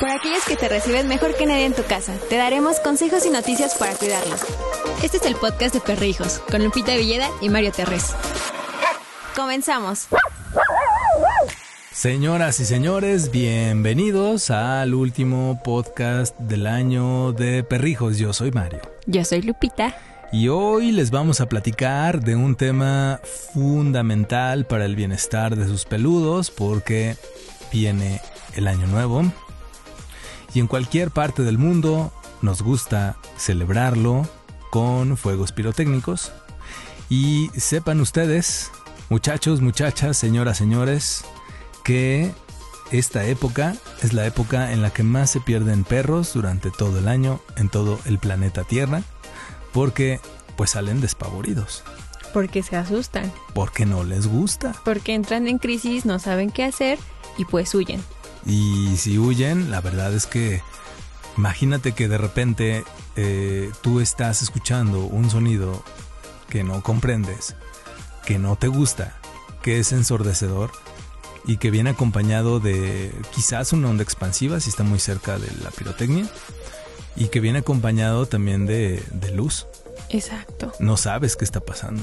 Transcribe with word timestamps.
por 0.00 0.08
aquellos 0.08 0.44
que 0.46 0.56
te 0.56 0.68
reciben 0.68 1.06
mejor 1.06 1.36
que 1.36 1.44
nadie 1.44 1.66
en 1.66 1.74
tu 1.74 1.84
casa. 1.84 2.14
Te 2.30 2.36
daremos 2.36 2.80
consejos 2.80 3.26
y 3.26 3.30
noticias 3.30 3.74
para 3.74 3.94
cuidarlos. 3.94 4.40
Este 5.02 5.18
es 5.18 5.26
el 5.26 5.36
podcast 5.36 5.74
de 5.74 5.80
Perrijos, 5.80 6.40
con 6.50 6.64
Lupita 6.64 6.96
Villeda 6.96 7.28
y 7.42 7.50
Mario 7.50 7.70
Terrés. 7.70 8.14
Comenzamos. 9.36 10.08
Señoras 11.92 12.58
y 12.60 12.64
señores, 12.64 13.30
bienvenidos 13.30 14.50
al 14.50 14.94
último 14.94 15.60
podcast 15.62 16.36
del 16.38 16.66
año 16.66 17.32
de 17.32 17.62
Perrijos. 17.62 18.16
Yo 18.16 18.32
soy 18.32 18.50
Mario. 18.52 18.80
Yo 19.04 19.22
soy 19.24 19.42
Lupita. 19.42 19.94
Y 20.32 20.48
hoy 20.48 20.92
les 20.92 21.10
vamos 21.10 21.42
a 21.42 21.48
platicar 21.48 22.20
de 22.22 22.36
un 22.36 22.56
tema 22.56 23.20
fundamental 23.52 24.64
para 24.64 24.86
el 24.86 24.96
bienestar 24.96 25.56
de 25.56 25.66
sus 25.66 25.84
peludos 25.84 26.50
porque 26.50 27.16
viene 27.70 28.22
el 28.54 28.66
año 28.66 28.86
nuevo. 28.86 29.24
Y 30.54 30.60
en 30.60 30.66
cualquier 30.66 31.10
parte 31.10 31.42
del 31.42 31.58
mundo 31.58 32.12
nos 32.42 32.62
gusta 32.62 33.16
celebrarlo 33.36 34.28
con 34.70 35.16
fuegos 35.16 35.52
pirotécnicos. 35.52 36.32
Y 37.08 37.50
sepan 37.56 38.00
ustedes, 38.00 38.70
muchachos, 39.08 39.60
muchachas, 39.60 40.16
señoras, 40.16 40.58
señores, 40.58 41.24
que 41.84 42.32
esta 42.92 43.24
época 43.24 43.76
es 44.02 44.12
la 44.12 44.26
época 44.26 44.72
en 44.72 44.82
la 44.82 44.90
que 44.90 45.02
más 45.02 45.30
se 45.30 45.40
pierden 45.40 45.84
perros 45.84 46.32
durante 46.34 46.70
todo 46.70 46.98
el 46.98 47.08
año 47.08 47.40
en 47.56 47.68
todo 47.68 47.98
el 48.04 48.18
planeta 48.18 48.64
Tierra 48.64 49.02
porque 49.72 50.20
pues 50.56 50.70
salen 50.70 51.00
despavoridos. 51.00 51.82
Porque 52.32 52.62
se 52.62 52.76
asustan. 52.76 53.32
Porque 53.54 53.86
no 53.86 54.04
les 54.04 54.26
gusta. 54.26 54.74
Porque 54.84 55.14
entran 55.14 55.48
en 55.48 55.58
crisis, 55.58 56.04
no 56.04 56.18
saben 56.18 56.50
qué 56.50 56.64
hacer 56.64 56.98
y 57.36 57.44
pues 57.44 57.74
huyen. 57.74 58.00
Y 58.46 58.96
si 58.96 59.18
huyen, 59.18 59.70
la 59.70 59.80
verdad 59.80 60.14
es 60.14 60.26
que 60.26 60.62
imagínate 61.36 61.92
que 61.92 62.08
de 62.08 62.18
repente 62.18 62.84
eh, 63.16 63.70
tú 63.82 64.00
estás 64.00 64.42
escuchando 64.42 65.00
un 65.00 65.30
sonido 65.30 65.82
que 66.48 66.64
no 66.64 66.82
comprendes, 66.82 67.54
que 68.24 68.38
no 68.38 68.56
te 68.56 68.68
gusta, 68.68 69.18
que 69.62 69.78
es 69.78 69.92
ensordecedor 69.92 70.70
y 71.46 71.56
que 71.56 71.70
viene 71.70 71.90
acompañado 71.90 72.60
de 72.60 73.12
quizás 73.34 73.72
una 73.72 73.88
onda 73.88 74.02
expansiva 74.02 74.60
si 74.60 74.70
está 74.70 74.82
muy 74.82 74.98
cerca 74.98 75.38
de 75.38 75.50
la 75.62 75.70
pirotecnia 75.70 76.28
y 77.16 77.28
que 77.28 77.40
viene 77.40 77.60
acompañado 77.60 78.26
también 78.26 78.66
de, 78.66 79.02
luz. 79.34 79.66
Exacto. 80.08 80.72
No 80.80 80.96
sabes 80.96 81.36
qué 81.36 81.44
está 81.44 81.60
pasando. 81.60 82.02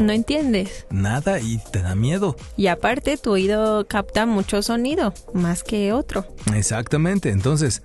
No, 0.00 0.12
entiendes. 0.12 0.86
Nada 0.90 1.40
y 1.40 1.58
te 1.70 1.82
da 1.82 1.94
miedo. 1.94 2.36
Y 2.56 2.68
aparte 2.68 3.16
tu 3.16 3.32
oído 3.32 3.86
capta 3.86 4.26
mucho 4.26 4.62
sonido, 4.62 5.14
más 5.34 5.62
que 5.62 5.92
otro. 5.92 6.26
Exactamente. 6.54 7.30
Entonces, 7.30 7.82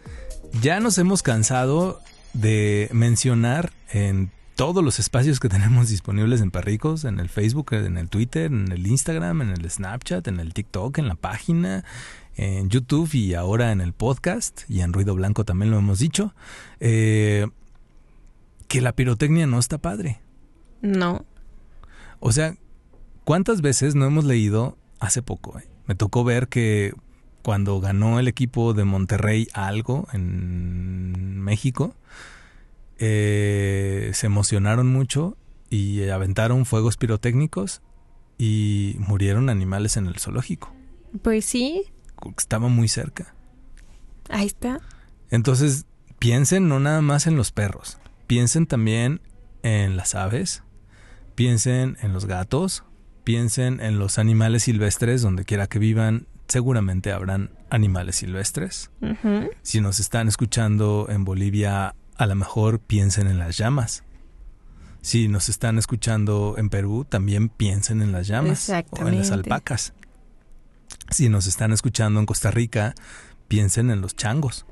ya 0.62 0.80
nos 0.80 0.98
hemos 0.98 1.24
cansado 1.24 2.02
de 2.34 2.90
mencionar 2.92 3.72
en 3.92 4.32
todos 4.56 4.84
los 4.84 5.00
espacios 5.00 5.40
que 5.40 5.50
tenemos 5.50 5.90
disponibles 5.90 6.42
en 6.42 6.52
Perricos, 6.52 7.06
en 7.06 7.20
el 7.20 7.30
Facebook, 7.30 7.74
en 7.74 7.98
el 7.98 8.10
Twitter, 8.10 8.48
en 8.48 8.72
el 8.72 8.86
Instagram, 8.88 9.42
en 9.42 9.50
el 9.50 9.70
Snapchat, 9.70 10.28
en 10.28 10.40
el 10.40 10.54
TikTok, 10.54 10.98
en 10.98 11.08
la 11.08 11.16
página, 11.16 11.86
en 12.36 12.70
YouTube 12.70 13.14
y 13.14 13.34
ahora 13.34 13.72
en 13.72 13.82
el 13.82 13.94
podcast 13.94 14.62
y 14.70 14.82
en 14.82 14.94
Ruido 14.94 15.16
Blanco 15.16 15.44
también 15.44 15.72
lo 15.72 15.78
hemos 15.78 16.00
dicho, 16.00 16.34
eh, 16.80 17.48
que 18.68 18.82
la 18.82 18.94
pirotecnia 18.94 19.48
no 19.48 19.60
está 19.60 19.78
padre. 19.78 20.20
No. 20.82 21.26
O 22.20 22.32
sea, 22.32 22.56
¿cuántas 23.23 23.62
veces 23.62 23.96
no 23.96 24.06
hemos 24.06 24.26
leído 24.26 24.78
hace 25.00 25.22
poco? 25.22 25.60
Eh? 25.60 25.68
Me 25.86 25.96
tocó 25.96 26.23
ver 26.23 26.48
que 26.48 26.94
cuando 27.44 27.80
ganó 27.80 28.20
el 28.20 28.28
equipo 28.28 28.73
de 28.73 28.84
Monterrey 28.84 29.48
algo 29.54 30.08
en 30.12 31.40
México, 31.42 31.95
eh, 32.98 34.12
se 34.14 34.26
emocionaron 34.26 34.88
mucho 34.88 35.38
y 35.70 36.10
aventaron 36.10 36.66
fuegos 36.66 36.98
pirotécnicos 36.98 37.82
y 38.38 38.95
murieron 38.99 39.49
animales 39.49 39.98
en 39.98 40.08
el 40.08 40.20
zoológico. 40.20 40.73
Pues 41.22 41.45
sí, 41.45 41.86
estaba 42.38 42.67
muy 42.67 42.88
cerca. 42.88 43.34
Ahí 44.30 44.48
está. 44.48 44.82
Entonces, 45.30 45.86
piensen 46.20 46.67
no 46.67 46.80
nada 46.80 47.02
más 47.02 47.28
en 47.28 47.36
los 47.38 47.52
perros, 47.52 47.98
piensen 48.28 48.66
también 48.66 49.22
en 49.64 49.98
las 49.98 50.16
aves, 50.16 50.64
piensen 51.37 51.98
en 52.02 52.14
los 52.14 52.25
gatos, 52.25 52.83
piensen 53.23 53.80
en 53.80 53.99
los 53.99 54.17
animales 54.17 54.64
silvestres, 54.64 55.21
donde 55.21 55.45
quiera 55.45 55.67
que 55.67 55.77
vivan, 55.77 56.25
seguramente 56.48 57.11
habrán 57.11 57.52
animales 57.70 58.15
silvestres. 58.15 58.89
Si 59.61 59.80
nos 59.80 59.99
están 59.99 60.27
escuchando 60.27 61.05
en 61.09 61.25
Bolivia, 61.25 61.93
a 62.15 62.25
lo 62.25 62.33
mejor 62.33 62.80
piensen 62.80 63.27
en 63.27 63.37
las 63.37 63.55
llamas. 63.55 64.03
Si 65.02 65.27
nos 65.27 65.48
están 65.48 65.77
escuchando 65.77 66.55
en 66.58 66.71
Perú, 66.71 67.05
también 67.08 67.49
piensen 67.49 68.02
en 68.02 68.11
las 68.11 68.25
llamas 68.25 68.67
o 68.89 69.08
en 69.08 69.19
las 69.19 69.30
alpacas. 69.30 69.93
Si 71.11 71.30
nos 71.30 71.45
están 71.45 71.71
escuchando 71.71 72.19
en 72.19 72.25
Costa 72.25 72.49
Rica, 72.49 72.95
piensen 73.48 73.92
en 73.92 74.02
los 74.02 74.15
changos. 74.15 74.65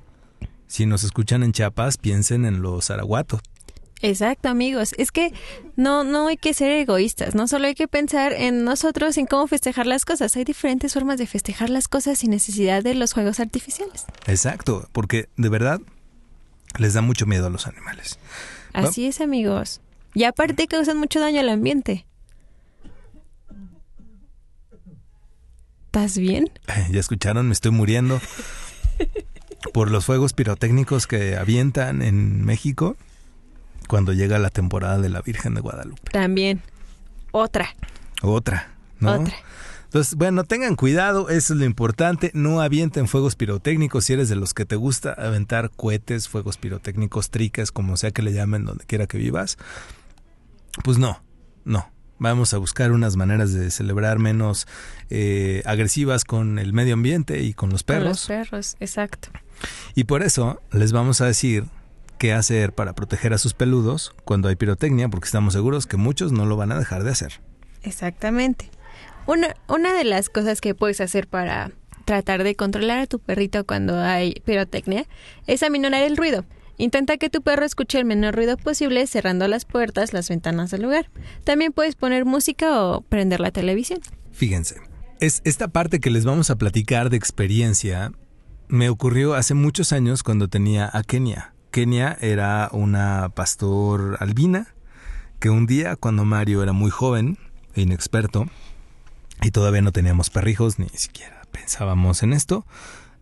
Si 0.65 0.87
nos 0.87 1.03
escuchan 1.03 1.43
en 1.43 1.51
Chiapas, 1.51 1.97
piensen 1.99 2.43
en 2.43 2.63
los 2.63 2.89
araguatos. 2.89 3.41
Exacto, 4.01 4.50
amigos. 4.50 4.94
Es 4.97 5.11
que 5.11 5.33
no, 5.75 6.03
no 6.03 6.28
hay 6.28 6.38
que 6.38 6.53
ser 6.53 6.72
egoístas, 6.72 7.33
no 7.33 7.47
solo 7.47 7.67
hay 7.67 7.75
que 7.75 7.88
pensar 7.88 8.33
en 8.33 8.63
nosotros, 8.63 9.17
en 9.17 9.25
cómo 9.25 9.47
festejar 9.47 9.88
las 9.88 10.06
cosas. 10.06 10.35
Hay 10.35 10.44
diferentes 10.44 10.94
formas 10.94 11.17
de 11.17 11.28
festejar 11.28 11.69
las 11.69 11.88
cosas 11.88 12.19
sin 12.19 12.31
necesidad 12.31 12.83
de 12.83 12.94
los 12.95 13.13
juegos 13.13 13.39
artificiales. 13.39 14.06
Exacto, 14.28 14.89
porque 14.91 15.29
de 15.38 15.50
verdad 15.50 15.81
les 16.78 16.94
da 16.94 17.01
mucho 17.01 17.25
miedo 17.25 17.47
a 17.47 17.50
los 17.50 17.67
animales. 17.67 18.19
Así 18.73 19.06
es, 19.06 19.22
amigos. 19.22 19.81
Y 20.13 20.25
aparte 20.25 20.67
causan 20.67 20.97
mucho 20.97 21.19
daño 21.19 21.39
al 21.39 21.50
ambiente. 21.50 22.06
¿Estás 25.85 26.17
bien? 26.17 26.51
Ya 26.91 27.00
escucharon, 27.00 27.47
me 27.47 27.53
estoy 27.53 27.72
muriendo 27.72 28.19
por 29.73 29.89
los 29.89 30.06
fuegos 30.06 30.33
pirotécnicos 30.33 31.07
que 31.07 31.38
avientan 31.38 32.01
en 32.01 32.44
México 32.44 32.97
cuando 33.88 34.13
llega 34.13 34.40
la 34.40 34.50
temporada 34.50 34.97
de 35.00 35.09
la 35.09 35.22
Virgen 35.22 35.56
de 35.56 35.62
Guadalupe. 35.62 36.12
También. 36.12 36.62
Otra. 37.31 37.75
Otra, 38.22 38.69
¿no? 39.00 39.13
Otra. 39.13 39.35
Entonces, 39.96 40.16
bueno, 40.16 40.44
tengan 40.44 40.75
cuidado, 40.75 41.29
eso 41.29 41.53
es 41.53 41.59
lo 41.59 41.66
importante. 41.66 42.31
No 42.34 42.59
avienten 42.59 43.07
fuegos 43.07 43.35
pirotécnicos 43.35 44.03
si 44.03 44.13
eres 44.13 44.28
de 44.28 44.35
los 44.35 44.53
que 44.53 44.66
te 44.66 44.75
gusta 44.75 45.13
aventar 45.13 45.72
cohetes, 45.74 46.28
fuegos 46.28 46.57
pirotécnicos, 46.57 47.29
triques, 47.29 47.72
como 47.72 47.95
sea 47.95 48.12
que 48.12 48.22
le 48.22 48.34
llamen 48.34 48.66
donde 48.66 48.84
quiera 48.85 49.07
que 49.07 49.18
vivas. 49.18 49.57
Pues 50.84 50.97
no, 50.97 51.24
no. 51.63 51.90
Vamos 52.18 52.53
a 52.53 52.57
buscar 52.57 52.91
unas 52.91 53.16
maneras 53.16 53.53
de 53.53 53.72
celebrar 53.72 54.19
menos 54.19 54.68
eh, 55.09 55.62
agresivas 55.66 56.25
con 56.25 56.59
el 56.59 56.74
medio 56.74 56.94
ambiente 56.94 57.41
y 57.44 57.53
con 57.53 57.69
los 57.69 57.84
perros. 57.84 58.03
Con 58.03 58.38
los 58.38 58.47
perros, 58.47 58.75
exacto. 58.79 59.29
Y 59.95 60.06
por 60.06 60.24
eso 60.24 60.62
les 60.72 60.91
vamos 60.91 61.22
a 61.22 61.25
decir 61.25 61.66
qué 62.17 62.33
hacer 62.33 62.73
para 62.73 62.93
proteger 62.93 63.33
a 63.33 63.37
sus 63.37 63.53
peludos 63.53 64.15
cuando 64.23 64.49
hay 64.49 64.55
pirotecnia, 64.55 65.09
porque 65.09 65.25
estamos 65.25 65.53
seguros 65.53 65.87
que 65.87 65.97
muchos 65.97 66.31
no 66.31 66.45
lo 66.45 66.57
van 66.57 66.71
a 66.71 66.79
dejar 66.79 67.03
de 67.03 67.11
hacer. 67.11 67.41
Exactamente. 67.83 68.69
Una, 69.27 69.55
una 69.67 69.93
de 69.93 70.03
las 70.03 70.29
cosas 70.29 70.61
que 70.61 70.75
puedes 70.75 71.01
hacer 71.01 71.27
para 71.27 71.71
tratar 72.05 72.43
de 72.43 72.55
controlar 72.55 72.99
a 72.99 73.07
tu 73.07 73.19
perrito 73.19 73.65
cuando 73.65 73.99
hay 73.99 74.35
pirotecnia 74.45 75.05
es 75.47 75.63
aminorar 75.63 76.03
el 76.03 76.17
ruido. 76.17 76.45
Intenta 76.77 77.17
que 77.17 77.29
tu 77.29 77.41
perro 77.41 77.65
escuche 77.65 77.97
el 77.97 78.05
menor 78.05 78.35
ruido 78.35 78.57
posible 78.57 79.07
cerrando 79.07 79.47
las 79.47 79.65
puertas, 79.65 80.13
las 80.13 80.29
ventanas 80.29 80.71
del 80.71 80.81
lugar. 80.81 81.09
También 81.43 81.71
puedes 81.71 81.95
poner 81.95 82.25
música 82.25 82.83
o 82.83 83.01
prender 83.01 83.39
la 83.39 83.51
televisión. 83.51 84.01
Fíjense, 84.31 84.75
es 85.19 85.41
esta 85.45 85.69
parte 85.69 85.99
que 85.99 86.09
les 86.09 86.25
vamos 86.25 86.49
a 86.49 86.57
platicar 86.57 87.09
de 87.09 87.17
experiencia 87.17 88.11
me 88.67 88.89
ocurrió 88.89 89.35
hace 89.35 89.53
muchos 89.53 89.94
años 89.94 90.23
cuando 90.23 90.47
tenía 90.47 90.89
a 90.91 91.03
Kenia. 91.03 91.55
Kenia 91.75 92.18
era 92.22 92.69
una 92.72 93.27
pastor 93.36 94.16
albina 94.22 94.74
que 95.42 95.50
un 95.50 95.66
día 95.66 95.98
cuando 95.98 96.24
Mario 96.24 96.63
era 96.63 96.72
muy 96.72 96.89
joven 96.89 97.38
e 97.74 97.81
inexperto 97.81 98.48
y 99.42 99.51
todavía 99.51 99.81
no 99.81 99.92
teníamos 99.92 100.30
perrijos 100.30 100.80
ni 100.80 100.88
siquiera 100.88 101.42
pensábamos 101.51 102.24
en 102.24 102.31
esto, 102.31 102.66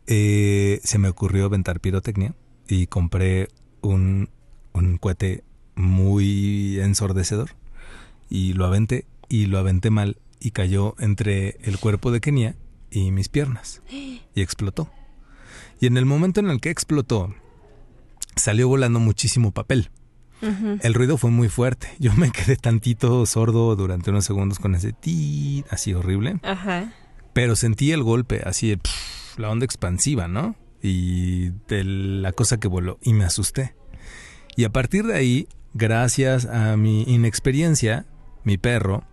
eh, 0.05 0.79
se 0.83 0.99
me 0.99 1.09
ocurrió 1.09 1.45
aventar 1.45 1.79
pirotecnia 1.79 2.35
y 2.67 2.85
compré 2.85 3.47
un, 3.81 4.29
un 4.73 4.99
cohete 4.99 5.43
muy 5.73 6.79
ensordecedor 6.79 7.55
y 8.29 8.53
lo 8.53 8.67
aventé 8.67 9.07
y 9.29 9.47
lo 9.47 9.57
aventé 9.57 9.89
mal 9.89 10.19
y 10.39 10.51
cayó 10.51 10.93
entre 10.99 11.57
el 11.63 11.79
cuerpo 11.79 12.11
de 12.11 12.21
Kenia 12.21 12.55
y 12.91 13.09
mis 13.09 13.29
piernas 13.29 13.81
y 13.89 14.21
explotó. 14.35 14.91
Y 15.79 15.87
en 15.87 15.97
el 15.97 16.05
momento 16.05 16.39
en 16.39 16.51
el 16.51 16.61
que 16.61 16.69
explotó, 16.69 17.33
salió 18.35 18.67
volando 18.67 18.99
muchísimo 18.99 19.51
papel. 19.51 19.89
El 20.81 20.93
ruido 20.93 21.17
fue 21.17 21.31
muy 21.31 21.47
fuerte. 21.47 21.87
Yo 21.99 22.13
me 22.13 22.29
quedé 22.29 22.57
tantito 22.57 23.25
sordo 23.25 23.77
durante 23.77 24.09
unos 24.09 24.25
segundos 24.25 24.59
con 24.59 24.75
ese 24.75 24.91
ti 24.91 25.63
así 25.69 25.93
horrible. 25.93 26.39
Pero 27.31 27.55
sentí 27.55 27.91
el 27.91 28.03
golpe, 28.03 28.41
así 28.45 28.77
la 29.37 29.49
onda 29.49 29.63
expansiva, 29.65 30.27
¿no? 30.27 30.55
y 30.83 31.51
de 31.69 31.85
la 31.85 32.33
cosa 32.33 32.59
que 32.59 32.67
voló 32.67 32.99
y 33.01 33.13
me 33.13 33.23
asusté. 33.23 33.73
Y 34.55 34.65
a 34.65 34.69
partir 34.69 35.07
de 35.07 35.15
ahí, 35.15 35.47
gracias 35.73 36.45
a 36.45 36.75
mi 36.77 37.03
inexperiencia, 37.03 38.05
mi 38.43 38.57
perro 38.57 39.03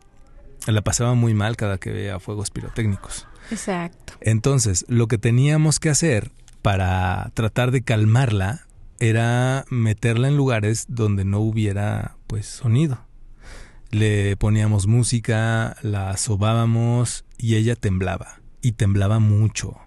la 0.66 0.82
pasaba 0.82 1.14
muy 1.14 1.32
mal 1.32 1.56
cada 1.56 1.78
que 1.78 1.92
veía 1.92 2.18
fuegos 2.18 2.50
pirotécnicos. 2.50 3.26
Exacto. 3.50 4.14
Entonces, 4.20 4.84
lo 4.88 5.06
que 5.06 5.16
teníamos 5.16 5.78
que 5.78 5.88
hacer 5.88 6.32
para 6.60 7.30
tratar 7.34 7.70
de 7.70 7.82
calmarla 7.82 8.66
era 9.00 9.64
meterla 9.70 10.28
en 10.28 10.36
lugares 10.36 10.84
donde 10.88 11.24
no 11.24 11.40
hubiera 11.40 12.16
pues 12.26 12.46
sonido. 12.46 13.00
Le 13.90 14.36
poníamos 14.36 14.86
música, 14.86 15.76
la 15.82 16.16
sobábamos 16.16 17.24
y 17.38 17.56
ella 17.56 17.74
temblaba 17.74 18.40
y 18.62 18.72
temblaba 18.72 19.18
mucho. 19.18 19.78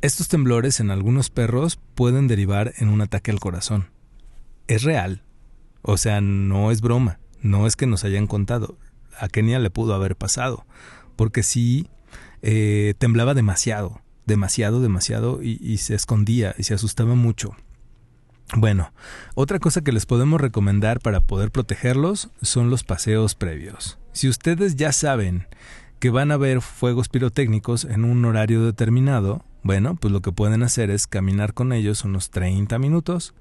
Estos 0.00 0.28
temblores 0.28 0.80
en 0.80 0.90
algunos 0.90 1.28
perros 1.30 1.78
pueden 1.94 2.28
derivar 2.28 2.72
en 2.78 2.88
un 2.88 3.00
ataque 3.00 3.30
al 3.30 3.40
corazón. 3.40 3.90
Es 4.68 4.82
real. 4.82 5.22
O 5.82 5.96
sea, 5.96 6.20
no 6.20 6.70
es 6.70 6.80
broma. 6.80 7.20
No 7.42 7.66
es 7.66 7.76
que 7.76 7.86
nos 7.86 8.04
hayan 8.04 8.26
contado. 8.26 8.78
A 9.18 9.28
Kenia 9.28 9.58
le 9.58 9.70
pudo 9.70 9.94
haber 9.94 10.16
pasado. 10.16 10.66
Porque 11.14 11.42
sí 11.42 11.88
eh, 12.42 12.94
temblaba 12.98 13.34
demasiado. 13.34 14.00
Demasiado, 14.24 14.80
demasiado. 14.80 15.42
y 15.42 15.76
se 15.78 15.94
escondía 15.94 16.54
y 16.58 16.64
se 16.64 16.74
asustaba 16.74 17.14
mucho. 17.14 17.54
Bueno, 18.54 18.92
otra 19.34 19.58
cosa 19.58 19.82
que 19.82 19.92
les 19.92 20.06
podemos 20.06 20.40
recomendar 20.40 21.00
para 21.00 21.20
poder 21.20 21.50
protegerlos 21.50 22.30
son 22.42 22.70
los 22.70 22.84
paseos 22.84 23.34
previos. 23.34 23.98
Si 24.12 24.28
ustedes 24.28 24.76
ya 24.76 24.92
saben 24.92 25.46
que 25.98 26.10
van 26.10 26.30
a 26.30 26.36
ver 26.36 26.60
fuegos 26.60 27.08
pirotécnicos 27.08 27.84
en 27.84 28.04
un 28.04 28.24
horario 28.24 28.64
determinado, 28.64 29.44
bueno, 29.62 29.96
pues 29.96 30.12
lo 30.12 30.20
que 30.20 30.30
pueden 30.30 30.62
hacer 30.62 30.90
es 30.90 31.08
caminar 31.08 31.52
con 31.52 31.72
ellos 31.72 32.04
unos 32.04 32.30
30 32.30 32.78
minutos 32.78 33.34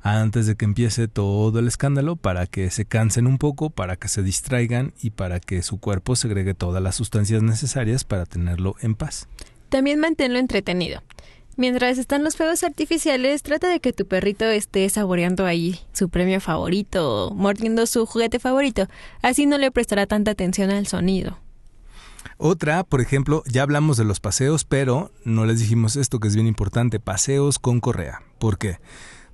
antes 0.00 0.46
de 0.46 0.54
que 0.54 0.64
empiece 0.64 1.08
todo 1.08 1.58
el 1.58 1.66
escándalo 1.66 2.14
para 2.14 2.46
que 2.46 2.70
se 2.70 2.84
cansen 2.84 3.26
un 3.26 3.38
poco, 3.38 3.70
para 3.70 3.96
que 3.96 4.06
se 4.06 4.22
distraigan 4.22 4.94
y 5.02 5.10
para 5.10 5.40
que 5.40 5.60
su 5.62 5.80
cuerpo 5.80 6.14
segregue 6.14 6.54
todas 6.54 6.80
las 6.80 6.94
sustancias 6.94 7.42
necesarias 7.42 8.04
para 8.04 8.26
tenerlo 8.26 8.76
en 8.80 8.94
paz. 8.94 9.26
También 9.70 9.98
manténlo 9.98 10.38
entretenido. 10.38 11.02
Mientras 11.56 11.98
están 11.98 12.24
los 12.24 12.36
fuegos 12.36 12.62
artificiales, 12.62 13.42
trata 13.42 13.68
de 13.68 13.80
que 13.80 13.92
tu 13.92 14.06
perrito 14.06 14.46
esté 14.46 14.88
saboreando 14.88 15.44
ahí 15.44 15.78
su 15.92 16.08
premio 16.08 16.40
favorito, 16.40 17.30
mordiendo 17.34 17.84
su 17.86 18.06
juguete 18.06 18.38
favorito. 18.38 18.88
Así 19.20 19.44
no 19.44 19.58
le 19.58 19.70
prestará 19.70 20.06
tanta 20.06 20.30
atención 20.30 20.70
al 20.70 20.86
sonido. 20.86 21.38
Otra, 22.38 22.84
por 22.84 23.02
ejemplo, 23.02 23.42
ya 23.46 23.62
hablamos 23.62 23.98
de 23.98 24.04
los 24.04 24.18
paseos, 24.18 24.64
pero 24.64 25.12
no 25.24 25.44
les 25.44 25.60
dijimos 25.60 25.96
esto 25.96 26.20
que 26.20 26.28
es 26.28 26.34
bien 26.34 26.46
importante, 26.46 27.00
paseos 27.00 27.58
con 27.58 27.80
correa. 27.80 28.22
¿Por 28.38 28.56
qué? 28.56 28.78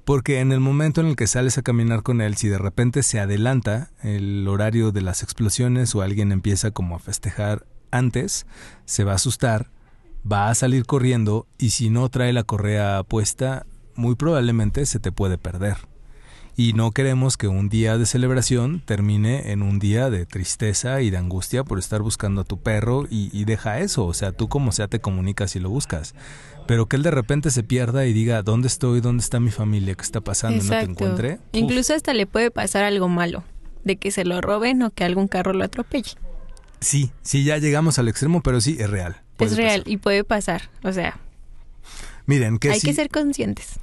Porque 0.05 0.41
en 0.41 0.53
el 0.53 0.61
momento 0.61 1.01
en 1.01 1.07
el 1.07 1.17
que 1.17 1.27
sales 1.27 1.57
a 1.57 1.63
caminar 1.63 2.03
con 2.03 2.21
él, 2.21 2.37
si 2.37 2.49
de 2.49 2.59
repente 2.59 3.03
se 3.03 3.21
adelanta 3.21 3.91
el 4.03 4.47
horario 4.49 4.91
de 4.91 5.03
las 5.03 5.23
explosiones 5.23 5.95
o 5.95 6.03
alguien 6.03 6.33
empieza 6.33 6.73
como 6.73 6.97
a 6.97 6.99
festejar 6.99 7.65
antes, 7.91 8.47
se 8.87 9.05
va 9.05 9.13
a 9.13 9.17
asustar 9.17 9.71
va 10.31 10.51
a 10.51 10.55
salir 10.55 10.85
corriendo 10.85 11.47
y 11.59 11.71
si 11.71 11.91
no 11.91 12.09
trae 12.09 12.33
la 12.33 12.45
correa 12.45 13.03
puesta, 13.03 13.67
muy 13.95 14.15
probablemente 14.15 14.87
se 14.87 15.01
te 15.01 15.13
puede 15.13 15.39
perder. 15.39 15.77
Y 16.57 16.73
no 16.73 16.91
queremos 16.91 17.37
que 17.37 17.47
un 17.47 17.69
día 17.69 17.99
de 17.99 18.05
celebración 18.05 18.83
termine 18.85 19.53
en 19.53 19.63
un 19.63 19.79
día 19.79 20.11
de 20.11 20.27
tristeza 20.27 21.01
y 21.03 21.11
de 21.11 21.17
angustia 21.17 21.63
por 21.63 21.79
estar 21.79 22.03
buscando 22.03 22.41
a 22.41 22.45
tu 22.45 22.61
perro 22.61 23.07
y, 23.09 23.45
deja 23.45 23.79
eso, 23.79 24.07
o 24.07 24.13
sea, 24.13 24.33
tú 24.33 24.49
como 24.49 24.73
sea 24.73 24.89
te 24.89 25.01
comunicas 25.01 25.55
y 25.55 25.61
lo 25.61 25.71
buscas. 25.71 26.17
Pero 26.67 26.87
que 26.87 26.97
él 26.97 27.05
de 27.05 27.13
repente 27.13 27.53
se 27.53 27.63
pierda 27.63 28.07
y 28.07 28.13
diga, 28.13 28.43
¿dónde 28.43 28.67
estoy? 28.67 29.01
¿Dónde 29.01 29.23
está 29.23 29.39
mi 29.39 29.53
familia? 29.53 29.95
¿Qué 29.95 30.03
está 30.03 30.21
pasando? 30.21 30.65
¿No 30.65 30.71
te 30.71 30.81
encuentre? 30.81 31.39
Incluso 31.53 31.95
hasta 31.95 32.13
le 32.13 32.27
puede 32.27 32.51
pasar 32.51 32.83
algo 32.83 33.09
malo, 33.09 33.45
de 33.85 33.97
que 33.97 34.11
se 34.11 34.25
lo 34.25 34.41
roben 34.41 34.83
o 34.83 34.91
que 34.91 35.05
algún 35.05 35.29
carro 35.29 35.53
lo 35.53 35.63
atropelle. 35.63 36.17
Sí, 36.81 37.13
sí, 37.23 37.45
ya 37.45 37.59
llegamos 37.59 38.01
al 38.01 38.09
extremo, 38.09 38.43
pero 38.43 38.61
sí, 38.61 38.77
es 38.81 38.91
real 38.91 39.23
es 39.39 39.57
real 39.57 39.83
y 39.87 39.97
puede 39.97 40.25
pasar. 40.25 40.71
O 40.83 40.93
sea, 40.93 41.19
miren 42.27 42.59
que 42.59 42.71
hay 42.71 42.81
que 42.81 42.93
ser 42.93 43.09
conscientes. 43.09 43.79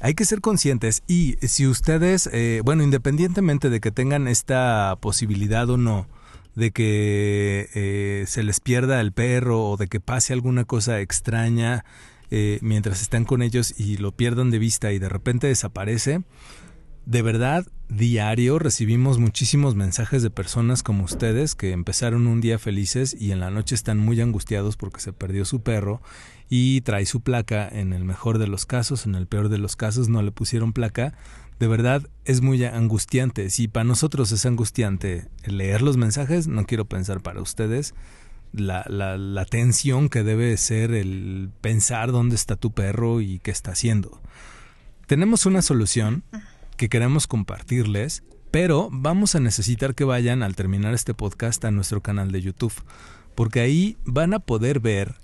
Hay 0.00 0.14
que 0.14 0.24
ser 0.24 0.40
conscientes 0.40 1.02
y 1.08 1.36
si 1.42 1.66
ustedes, 1.66 2.28
eh, 2.32 2.60
bueno, 2.64 2.84
independientemente 2.84 3.68
de 3.68 3.80
que 3.80 3.90
tengan 3.90 4.28
esta 4.28 4.96
posibilidad 5.00 5.68
o 5.68 5.76
no, 5.76 6.06
de 6.54 6.70
que 6.70 7.68
eh, 7.74 8.24
se 8.28 8.44
les 8.44 8.60
pierda 8.60 9.00
el 9.00 9.12
perro 9.12 9.64
o 9.64 9.76
de 9.76 9.88
que 9.88 9.98
pase 9.98 10.32
alguna 10.32 10.64
cosa 10.64 11.00
extraña 11.00 11.84
eh, 12.30 12.58
mientras 12.62 13.00
están 13.00 13.24
con 13.24 13.42
ellos 13.42 13.74
y 13.78 13.96
lo 13.96 14.12
pierdan 14.12 14.50
de 14.50 14.58
vista 14.58 14.92
y 14.92 14.98
de 14.98 15.08
repente 15.08 15.46
desaparece, 15.46 16.22
de 17.08 17.22
verdad, 17.22 17.66
diario 17.88 18.58
recibimos 18.58 19.16
muchísimos 19.16 19.74
mensajes 19.74 20.22
de 20.22 20.28
personas 20.28 20.82
como 20.82 21.04
ustedes 21.04 21.54
que 21.54 21.72
empezaron 21.72 22.26
un 22.26 22.42
día 22.42 22.58
felices 22.58 23.16
y 23.18 23.32
en 23.32 23.40
la 23.40 23.48
noche 23.48 23.74
están 23.74 23.96
muy 23.96 24.20
angustiados 24.20 24.76
porque 24.76 25.00
se 25.00 25.14
perdió 25.14 25.46
su 25.46 25.62
perro 25.62 26.02
y 26.50 26.82
trae 26.82 27.06
su 27.06 27.22
placa 27.22 27.66
en 27.66 27.94
el 27.94 28.04
mejor 28.04 28.36
de 28.36 28.46
los 28.46 28.66
casos, 28.66 29.06
en 29.06 29.14
el 29.14 29.26
peor 29.26 29.48
de 29.48 29.56
los 29.56 29.74
casos 29.74 30.10
no 30.10 30.20
le 30.20 30.32
pusieron 30.32 30.74
placa. 30.74 31.14
De 31.58 31.66
verdad 31.66 32.06
es 32.26 32.42
muy 32.42 32.62
angustiante. 32.62 33.48
Si 33.48 33.68
para 33.68 33.84
nosotros 33.84 34.30
es 34.30 34.44
angustiante 34.44 35.28
leer 35.46 35.80
los 35.80 35.96
mensajes, 35.96 36.46
no 36.46 36.66
quiero 36.66 36.84
pensar 36.84 37.22
para 37.22 37.40
ustedes 37.40 37.94
la, 38.52 38.84
la, 38.86 39.16
la 39.16 39.46
tensión 39.46 40.10
que 40.10 40.24
debe 40.24 40.54
ser 40.58 40.92
el 40.92 41.48
pensar 41.62 42.12
dónde 42.12 42.34
está 42.34 42.56
tu 42.56 42.72
perro 42.72 43.22
y 43.22 43.38
qué 43.38 43.50
está 43.50 43.70
haciendo. 43.70 44.20
Tenemos 45.06 45.46
una 45.46 45.62
solución 45.62 46.22
que 46.78 46.88
queremos 46.88 47.26
compartirles, 47.26 48.22
pero 48.50 48.88
vamos 48.90 49.34
a 49.34 49.40
necesitar 49.40 49.94
que 49.94 50.04
vayan 50.04 50.42
al 50.42 50.54
terminar 50.54 50.94
este 50.94 51.12
podcast 51.12 51.62
a 51.66 51.70
nuestro 51.70 52.00
canal 52.00 52.32
de 52.32 52.40
YouTube, 52.40 52.72
porque 53.34 53.60
ahí 53.60 53.98
van 54.06 54.32
a 54.32 54.38
poder 54.38 54.80
ver 54.80 55.16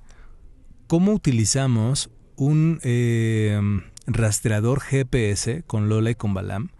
cómo 0.86 1.12
utilizamos 1.12 2.10
un 2.36 2.80
eh, 2.82 3.58
rastreador 4.06 4.80
GPS 4.80 5.62
con 5.66 5.88
Lola 5.88 6.10
y 6.10 6.14
con 6.16 6.34
Balam 6.34 6.70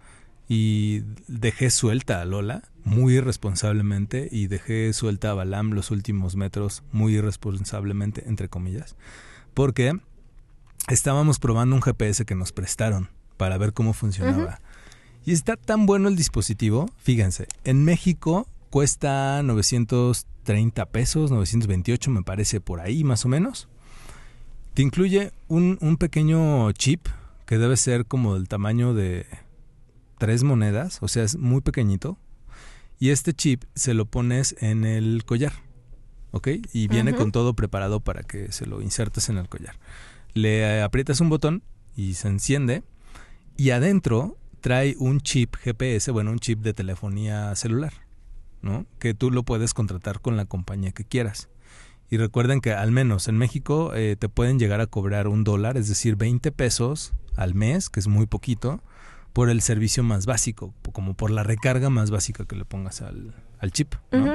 y 0.47 1.01
dejé 1.27 1.71
suelta 1.71 2.21
a 2.21 2.25
Lola 2.25 2.63
muy 2.83 3.15
irresponsablemente 3.15 4.27
y 4.31 4.47
dejé 4.47 4.93
suelta 4.93 5.31
a 5.31 5.33
Balam 5.33 5.71
los 5.71 5.89
últimos 5.89 6.35
metros 6.35 6.83
muy 6.91 7.15
irresponsablemente, 7.15 8.27
entre 8.27 8.49
comillas, 8.49 8.95
porque 9.53 9.99
estábamos 10.89 11.39
probando 11.39 11.75
un 11.75 11.81
GPS 11.81 12.25
que 12.25 12.35
nos 12.35 12.51
prestaron 12.51 13.09
para 13.37 13.57
ver 13.57 13.73
cómo 13.73 13.93
funcionaba. 13.93 14.59
Y 15.25 15.31
está 15.31 15.57
tan 15.57 15.87
bueno 15.87 16.07
el 16.07 16.15
dispositivo, 16.15 16.87
fíjense, 16.97 17.47
en 17.63 17.83
México 17.83 18.47
cuesta 18.69 19.41
930 19.41 20.85
pesos, 20.85 21.31
928 21.31 22.11
me 22.11 22.21
parece 22.21 22.61
por 22.61 22.79
ahí 22.79 23.03
más 23.03 23.25
o 23.25 23.29
menos. 23.29 23.67
Te 24.75 24.83
incluye 24.83 25.31
un, 25.47 25.79
un 25.81 25.97
pequeño 25.97 26.71
chip 26.73 27.07
que 27.47 27.57
debe 27.57 27.75
ser 27.75 28.05
como 28.05 28.35
del 28.35 28.47
tamaño 28.47 28.93
de 28.93 29.25
tres 30.19 30.43
monedas, 30.43 30.99
o 31.01 31.07
sea, 31.07 31.23
es 31.23 31.37
muy 31.37 31.61
pequeñito. 31.61 32.19
Y 32.99 33.09
este 33.09 33.33
chip 33.33 33.63
se 33.73 33.93
lo 33.93 34.05
pones 34.05 34.55
en 34.59 34.85
el 34.85 35.25
collar, 35.25 35.53
¿ok? 36.31 36.49
Y 36.71 36.87
viene 36.87 37.15
con 37.15 37.31
todo 37.31 37.55
preparado 37.55 37.99
para 37.99 38.21
que 38.21 38.51
se 38.51 38.67
lo 38.67 38.81
insertes 38.81 39.29
en 39.29 39.37
el 39.37 39.49
collar. 39.49 39.75
Le 40.33 40.81
aprietas 40.83 41.19
un 41.19 41.29
botón 41.29 41.63
y 41.95 42.13
se 42.13 42.27
enciende 42.27 42.83
y 43.57 43.71
adentro 43.71 44.37
trae 44.65 44.95
un 44.97 45.21
chip 45.21 45.57
GPS, 45.57 46.09
bueno, 46.09 46.31
un 46.31 46.39
chip 46.39 46.61
de 46.61 46.73
telefonía 46.73 47.53
celular, 47.53 47.93
¿no? 48.63 48.87
Que 48.97 49.13
tú 49.13 49.29
lo 49.29 49.43
puedes 49.43 49.75
contratar 49.75 50.21
con 50.21 50.37
la 50.37 50.45
compañía 50.45 50.91
que 50.91 51.05
quieras. 51.05 51.49
Y 52.09 52.17
recuerden 52.17 52.61
que 52.61 52.73
al 52.73 52.91
menos 52.91 53.27
en 53.27 53.37
México 53.37 53.93
eh, 53.93 54.15
te 54.17 54.27
pueden 54.27 54.57
llegar 54.57 54.81
a 54.81 54.87
cobrar 54.87 55.27
un 55.27 55.43
dólar, 55.43 55.77
es 55.77 55.87
decir, 55.87 56.15
20 56.15 56.51
pesos 56.51 57.13
al 57.35 57.53
mes, 57.53 57.91
que 57.91 57.99
es 57.99 58.07
muy 58.07 58.25
poquito, 58.25 58.81
por 59.33 59.51
el 59.51 59.61
servicio 59.61 60.01
más 60.01 60.25
básico, 60.25 60.73
como 60.93 61.13
por 61.13 61.29
la 61.29 61.43
recarga 61.43 61.91
más 61.91 62.09
básica 62.09 62.45
que 62.45 62.55
le 62.55 62.65
pongas 62.65 63.03
al, 63.03 63.35
al 63.59 63.71
chip, 63.71 63.93
¿no? 64.11 64.33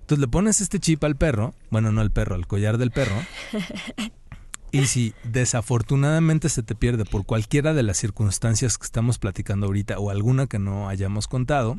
Entonces 0.00 0.18
le 0.18 0.26
pones 0.26 0.60
este 0.60 0.80
chip 0.80 1.04
al 1.04 1.14
perro, 1.14 1.54
bueno, 1.70 1.92
no 1.92 2.00
al 2.00 2.10
perro, 2.10 2.34
al 2.34 2.48
collar 2.48 2.78
del 2.78 2.90
perro, 2.90 3.14
Y 4.72 4.86
si 4.86 5.12
desafortunadamente 5.22 6.48
se 6.48 6.62
te 6.62 6.74
pierde 6.74 7.04
por 7.04 7.26
cualquiera 7.26 7.74
de 7.74 7.82
las 7.82 7.98
circunstancias 7.98 8.78
que 8.78 8.86
estamos 8.86 9.18
platicando 9.18 9.66
ahorita 9.66 9.98
o 9.98 10.08
alguna 10.08 10.46
que 10.46 10.58
no 10.58 10.88
hayamos 10.88 11.28
contado, 11.28 11.78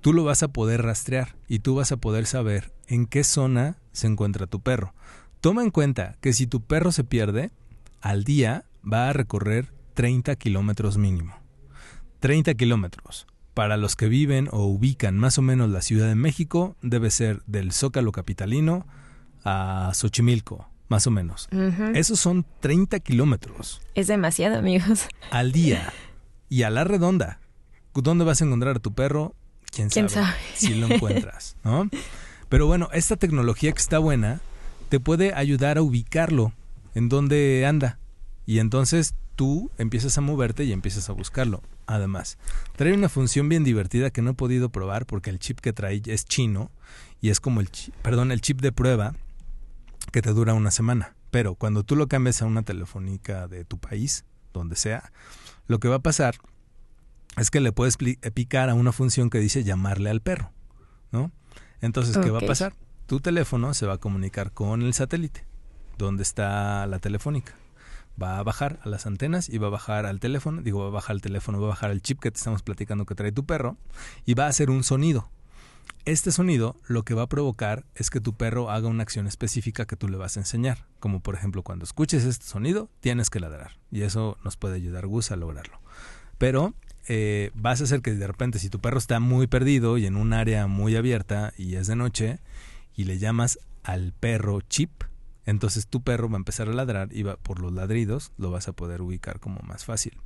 tú 0.00 0.14
lo 0.14 0.24
vas 0.24 0.42
a 0.42 0.48
poder 0.48 0.80
rastrear 0.80 1.36
y 1.46 1.58
tú 1.58 1.74
vas 1.74 1.92
a 1.92 1.98
poder 1.98 2.24
saber 2.24 2.72
en 2.88 3.06
qué 3.06 3.22
zona 3.22 3.76
se 3.92 4.06
encuentra 4.06 4.46
tu 4.46 4.60
perro. 4.60 4.94
Toma 5.42 5.62
en 5.62 5.70
cuenta 5.70 6.16
que 6.22 6.32
si 6.32 6.46
tu 6.46 6.62
perro 6.62 6.90
se 6.90 7.04
pierde, 7.04 7.50
al 8.00 8.24
día 8.24 8.64
va 8.82 9.10
a 9.10 9.12
recorrer 9.12 9.70
30 9.92 10.36
kilómetros 10.36 10.96
mínimo. 10.96 11.34
30 12.20 12.54
kilómetros. 12.54 13.26
Para 13.52 13.76
los 13.76 13.94
que 13.94 14.08
viven 14.08 14.48
o 14.52 14.64
ubican 14.64 15.18
más 15.18 15.36
o 15.36 15.42
menos 15.42 15.68
la 15.68 15.82
Ciudad 15.82 16.08
de 16.08 16.14
México, 16.14 16.76
debe 16.80 17.10
ser 17.10 17.42
del 17.46 17.72
Zócalo 17.72 18.10
Capitalino 18.10 18.86
a 19.44 19.92
Xochimilco, 19.94 20.66
más 20.88 21.06
o 21.06 21.10
menos. 21.10 21.48
Ujú. 21.52 21.84
Esos 21.94 22.20
son 22.20 22.44
30 22.60 23.00
kilómetros 23.00 23.80
Es 23.94 24.06
demasiado, 24.06 24.56
amigos. 24.58 25.06
al 25.30 25.52
día 25.52 25.92
y 26.48 26.62
a 26.62 26.70
la 26.70 26.84
redonda. 26.84 27.40
¿Dónde 27.94 28.24
vas 28.24 28.42
a 28.42 28.44
encontrar 28.44 28.76
a 28.76 28.80
tu 28.80 28.92
perro? 28.92 29.34
¿Quién 29.74 29.90
sabe? 29.90 30.06
¿Quién 30.08 30.08
sabe? 30.24 30.36
Si 30.54 30.74
lo 30.74 30.86
encuentras, 30.86 31.56
¿no? 31.64 31.88
Pero 32.48 32.66
bueno, 32.66 32.88
esta 32.92 33.16
tecnología 33.16 33.72
que 33.72 33.78
está 33.80 33.98
buena 33.98 34.40
te 34.90 35.00
puede 35.00 35.34
ayudar 35.34 35.78
a 35.78 35.82
ubicarlo 35.82 36.52
en 36.94 37.08
dónde 37.08 37.64
anda. 37.66 37.98
Y 38.44 38.58
entonces 38.58 39.14
tú 39.34 39.70
empiezas 39.78 40.16
a 40.18 40.20
moverte 40.20 40.64
y 40.64 40.72
empiezas 40.72 41.08
a 41.08 41.12
buscarlo. 41.12 41.62
Además, 41.86 42.36
trae 42.76 42.92
una 42.92 43.08
función 43.08 43.48
bien 43.48 43.64
divertida 43.64 44.10
que 44.10 44.22
no 44.22 44.30
he 44.30 44.34
podido 44.34 44.68
probar 44.68 45.06
porque 45.06 45.30
el 45.30 45.38
chip 45.38 45.60
que 45.60 45.72
trae 45.72 46.02
es 46.06 46.24
chino 46.26 46.70
y 47.20 47.30
es 47.30 47.40
como 47.40 47.60
el 47.60 47.70
chip, 47.70 47.94
perdón, 48.02 48.30
el 48.30 48.40
chip 48.40 48.60
de 48.60 48.72
prueba 48.72 49.14
que 50.12 50.22
te 50.22 50.32
dura 50.32 50.54
una 50.54 50.70
semana. 50.70 51.14
Pero 51.30 51.54
cuando 51.54 51.82
tú 51.82 51.96
lo 51.96 52.06
cambias 52.08 52.40
a 52.42 52.46
una 52.46 52.62
telefónica 52.62 53.48
de 53.48 53.64
tu 53.64 53.78
país, 53.78 54.24
donde 54.52 54.76
sea, 54.76 55.12
lo 55.66 55.78
que 55.80 55.88
va 55.88 55.96
a 55.96 56.02
pasar 56.02 56.36
es 57.36 57.50
que 57.50 57.60
le 57.60 57.72
puedes 57.72 57.98
pli- 57.98 58.18
picar 58.32 58.70
a 58.70 58.74
una 58.74 58.92
función 58.92 59.28
que 59.30 59.38
dice 59.38 59.64
llamarle 59.64 60.08
al 60.10 60.22
perro, 60.22 60.52
¿no? 61.12 61.30
Entonces, 61.80 62.16
¿qué 62.24 62.30
va 62.30 62.38
a 62.38 62.40
pasar? 62.48 62.74
Tu 63.06 63.20
teléfono 63.20 63.74
se 63.74 63.86
va 63.86 63.94
a 63.94 63.98
comunicar 63.98 64.52
con 64.52 64.82
el 64.82 64.94
satélite, 64.94 65.44
donde 65.98 66.22
está 66.22 66.86
la 66.86 66.98
telefónica. 66.98 67.54
Va 68.20 68.38
a 68.38 68.42
bajar 68.42 68.80
a 68.82 68.88
las 68.88 69.04
antenas 69.06 69.50
y 69.50 69.58
va 69.58 69.66
a 69.66 69.70
bajar 69.70 70.06
al 70.06 70.20
teléfono, 70.20 70.62
digo, 70.62 70.80
va 70.80 70.86
a 70.86 70.90
bajar 70.90 71.12
al 71.12 71.20
teléfono, 71.20 71.60
va 71.60 71.66
a 71.66 71.70
bajar 71.70 71.90
el 71.90 72.00
chip 72.00 72.18
que 72.18 72.30
te 72.30 72.38
estamos 72.38 72.62
platicando 72.62 73.04
que 73.04 73.14
trae 73.14 73.30
tu 73.30 73.44
perro 73.44 73.76
y 74.24 74.32
va 74.32 74.46
a 74.46 74.48
hacer 74.48 74.70
un 74.70 74.82
sonido. 74.84 75.30
Este 76.04 76.30
sonido 76.30 76.76
lo 76.86 77.02
que 77.02 77.14
va 77.14 77.22
a 77.22 77.28
provocar 77.28 77.84
es 77.94 78.10
que 78.10 78.20
tu 78.20 78.34
perro 78.34 78.70
haga 78.70 78.88
una 78.88 79.02
acción 79.02 79.26
específica 79.26 79.86
que 79.86 79.96
tú 79.96 80.08
le 80.08 80.16
vas 80.16 80.36
a 80.36 80.40
enseñar, 80.40 80.86
como 81.00 81.20
por 81.20 81.34
ejemplo 81.34 81.62
cuando 81.62 81.84
escuches 81.84 82.24
este 82.24 82.46
sonido 82.46 82.88
tienes 83.00 83.28
que 83.28 83.40
ladrar 83.40 83.72
y 83.90 84.02
eso 84.02 84.38
nos 84.44 84.56
puede 84.56 84.76
ayudar 84.76 85.06
Gus 85.06 85.32
a 85.32 85.36
lograrlo. 85.36 85.80
Pero 86.38 86.74
eh, 87.08 87.50
vas 87.54 87.80
a 87.80 87.84
hacer 87.84 88.02
que 88.02 88.14
de 88.14 88.26
repente 88.26 88.58
si 88.58 88.70
tu 88.70 88.80
perro 88.80 88.98
está 88.98 89.20
muy 89.20 89.46
perdido 89.46 89.98
y 89.98 90.06
en 90.06 90.16
un 90.16 90.32
área 90.32 90.66
muy 90.66 90.96
abierta 90.96 91.52
y 91.56 91.74
es 91.74 91.86
de 91.86 91.96
noche 91.96 92.38
y 92.94 93.04
le 93.04 93.18
llamas 93.18 93.58
al 93.82 94.12
perro 94.12 94.60
chip, 94.60 95.04
entonces 95.44 95.86
tu 95.86 96.02
perro 96.02 96.28
va 96.28 96.34
a 96.34 96.38
empezar 96.38 96.68
a 96.68 96.72
ladrar 96.72 97.08
y 97.12 97.22
va, 97.22 97.36
por 97.36 97.60
los 97.60 97.72
ladridos 97.72 98.32
lo 98.36 98.50
vas 98.50 98.68
a 98.68 98.72
poder 98.72 99.02
ubicar 99.02 99.40
como 99.40 99.60
más 99.60 99.84
fácil. 99.84 100.18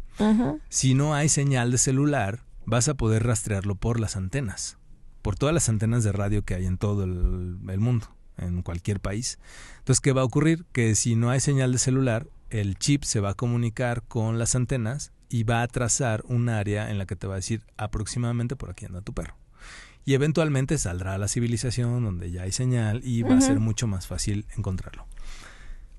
Si 0.68 0.94
no 0.94 1.14
hay 1.14 1.30
señal 1.30 1.70
de 1.70 1.78
celular, 1.78 2.44
vas 2.66 2.88
a 2.88 2.94
poder 2.94 3.24
rastrearlo 3.24 3.74
por 3.74 3.98
las 3.98 4.16
antenas, 4.16 4.76
por 5.22 5.36
todas 5.36 5.54
las 5.54 5.68
antenas 5.68 6.04
de 6.04 6.12
radio 6.12 6.42
que 6.42 6.54
hay 6.54 6.66
en 6.66 6.78
todo 6.78 7.04
el, 7.04 7.58
el 7.68 7.80
mundo, 7.80 8.06
en 8.38 8.62
cualquier 8.62 9.00
país. 9.00 9.38
Entonces, 9.78 10.00
¿qué 10.00 10.12
va 10.12 10.22
a 10.22 10.24
ocurrir? 10.24 10.64
Que 10.72 10.94
si 10.94 11.16
no 11.16 11.30
hay 11.30 11.40
señal 11.40 11.72
de 11.72 11.78
celular, 11.78 12.26
el 12.50 12.78
chip 12.78 13.04
se 13.04 13.20
va 13.20 13.30
a 13.30 13.34
comunicar 13.34 14.02
con 14.02 14.38
las 14.38 14.54
antenas 14.54 15.12
y 15.28 15.44
va 15.44 15.62
a 15.62 15.68
trazar 15.68 16.24
un 16.26 16.48
área 16.48 16.90
en 16.90 16.98
la 16.98 17.06
que 17.06 17.16
te 17.16 17.26
va 17.26 17.34
a 17.34 17.36
decir 17.36 17.62
aproximadamente 17.76 18.56
por 18.56 18.70
aquí 18.70 18.84
anda 18.84 19.00
tu 19.00 19.14
perro. 19.14 19.36
Y 20.04 20.14
eventualmente 20.14 20.76
saldrá 20.78 21.14
a 21.14 21.18
la 21.18 21.28
civilización 21.28 22.02
donde 22.02 22.30
ya 22.30 22.42
hay 22.42 22.52
señal 22.52 23.00
y 23.04 23.22
va 23.22 23.36
a 23.36 23.40
ser 23.40 23.60
mucho 23.60 23.86
más 23.86 24.06
fácil 24.06 24.46
encontrarlo. 24.56 25.06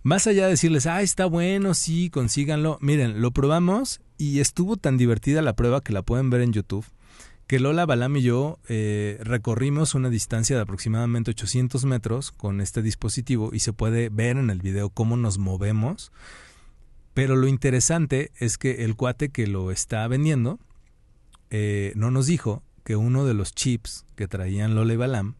Más 0.03 0.25
allá 0.25 0.45
de 0.45 0.51
decirles, 0.51 0.87
ah, 0.87 1.01
está 1.01 1.27
bueno, 1.27 1.75
sí, 1.75 2.09
consíganlo. 2.09 2.79
Miren, 2.81 3.21
lo 3.21 3.31
probamos 3.31 4.01
y 4.17 4.39
estuvo 4.39 4.75
tan 4.75 4.97
divertida 4.97 5.41
la 5.43 5.55
prueba 5.55 5.81
que 5.81 5.93
la 5.93 6.01
pueden 6.01 6.31
ver 6.31 6.41
en 6.41 6.51
YouTube, 6.51 6.85
que 7.51 7.59
Lola 7.59 7.85
Balam 7.85 8.15
y 8.15 8.21
yo 8.21 8.59
eh, 8.69 9.17
recorrimos 9.19 9.93
una 9.93 10.09
distancia 10.09 10.55
de 10.55 10.61
aproximadamente 10.61 11.31
800 11.31 11.83
metros 11.83 12.31
con 12.31 12.61
este 12.61 12.81
dispositivo 12.81 13.49
y 13.51 13.59
se 13.59 13.73
puede 13.73 14.07
ver 14.07 14.37
en 14.37 14.49
el 14.49 14.61
video 14.61 14.89
cómo 14.89 15.17
nos 15.17 15.37
movemos. 15.37 16.13
Pero 17.13 17.35
lo 17.35 17.47
interesante 17.47 18.31
es 18.37 18.57
que 18.57 18.85
el 18.85 18.95
cuate 18.95 19.31
que 19.31 19.47
lo 19.47 19.69
está 19.69 20.07
vendiendo 20.07 20.59
eh, 21.49 21.91
no 21.97 22.09
nos 22.09 22.25
dijo 22.25 22.63
que 22.85 22.95
uno 22.95 23.25
de 23.25 23.33
los 23.33 23.53
chips 23.53 24.05
que 24.15 24.29
traían 24.29 24.73
Lola 24.73 24.93
y 24.93 24.95
Balam 24.95 25.35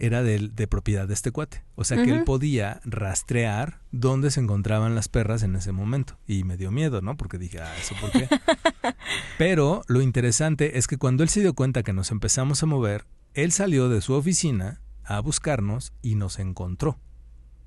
era 0.00 0.22
de, 0.22 0.48
de 0.48 0.66
propiedad 0.66 1.06
de 1.06 1.14
este 1.14 1.30
cuate. 1.30 1.62
O 1.74 1.84
sea 1.84 2.02
que 2.02 2.10
él 2.10 2.24
podía 2.24 2.80
rastrear 2.84 3.80
dónde 3.92 4.30
se 4.30 4.40
encontraban 4.40 4.94
las 4.94 5.08
perras 5.08 5.42
en 5.42 5.54
ese 5.56 5.72
momento. 5.72 6.18
Y 6.26 6.44
me 6.44 6.56
dio 6.56 6.70
miedo, 6.70 7.02
¿no? 7.02 7.16
Porque 7.16 7.38
dije, 7.38 7.60
ah, 7.60 7.72
¿eso 7.78 7.94
por 8.00 8.10
qué? 8.10 8.28
Pero 9.38 9.82
lo 9.88 10.00
interesante 10.00 10.78
es 10.78 10.86
que 10.86 10.96
cuando 10.96 11.22
él 11.22 11.28
se 11.28 11.40
dio 11.40 11.54
cuenta 11.54 11.82
que 11.82 11.92
nos 11.92 12.10
empezamos 12.10 12.62
a 12.62 12.66
mover, 12.66 13.06
él 13.34 13.52
salió 13.52 13.88
de 13.88 14.00
su 14.00 14.14
oficina 14.14 14.80
a 15.04 15.20
buscarnos 15.20 15.92
y 16.02 16.14
nos 16.14 16.38
encontró 16.38 16.98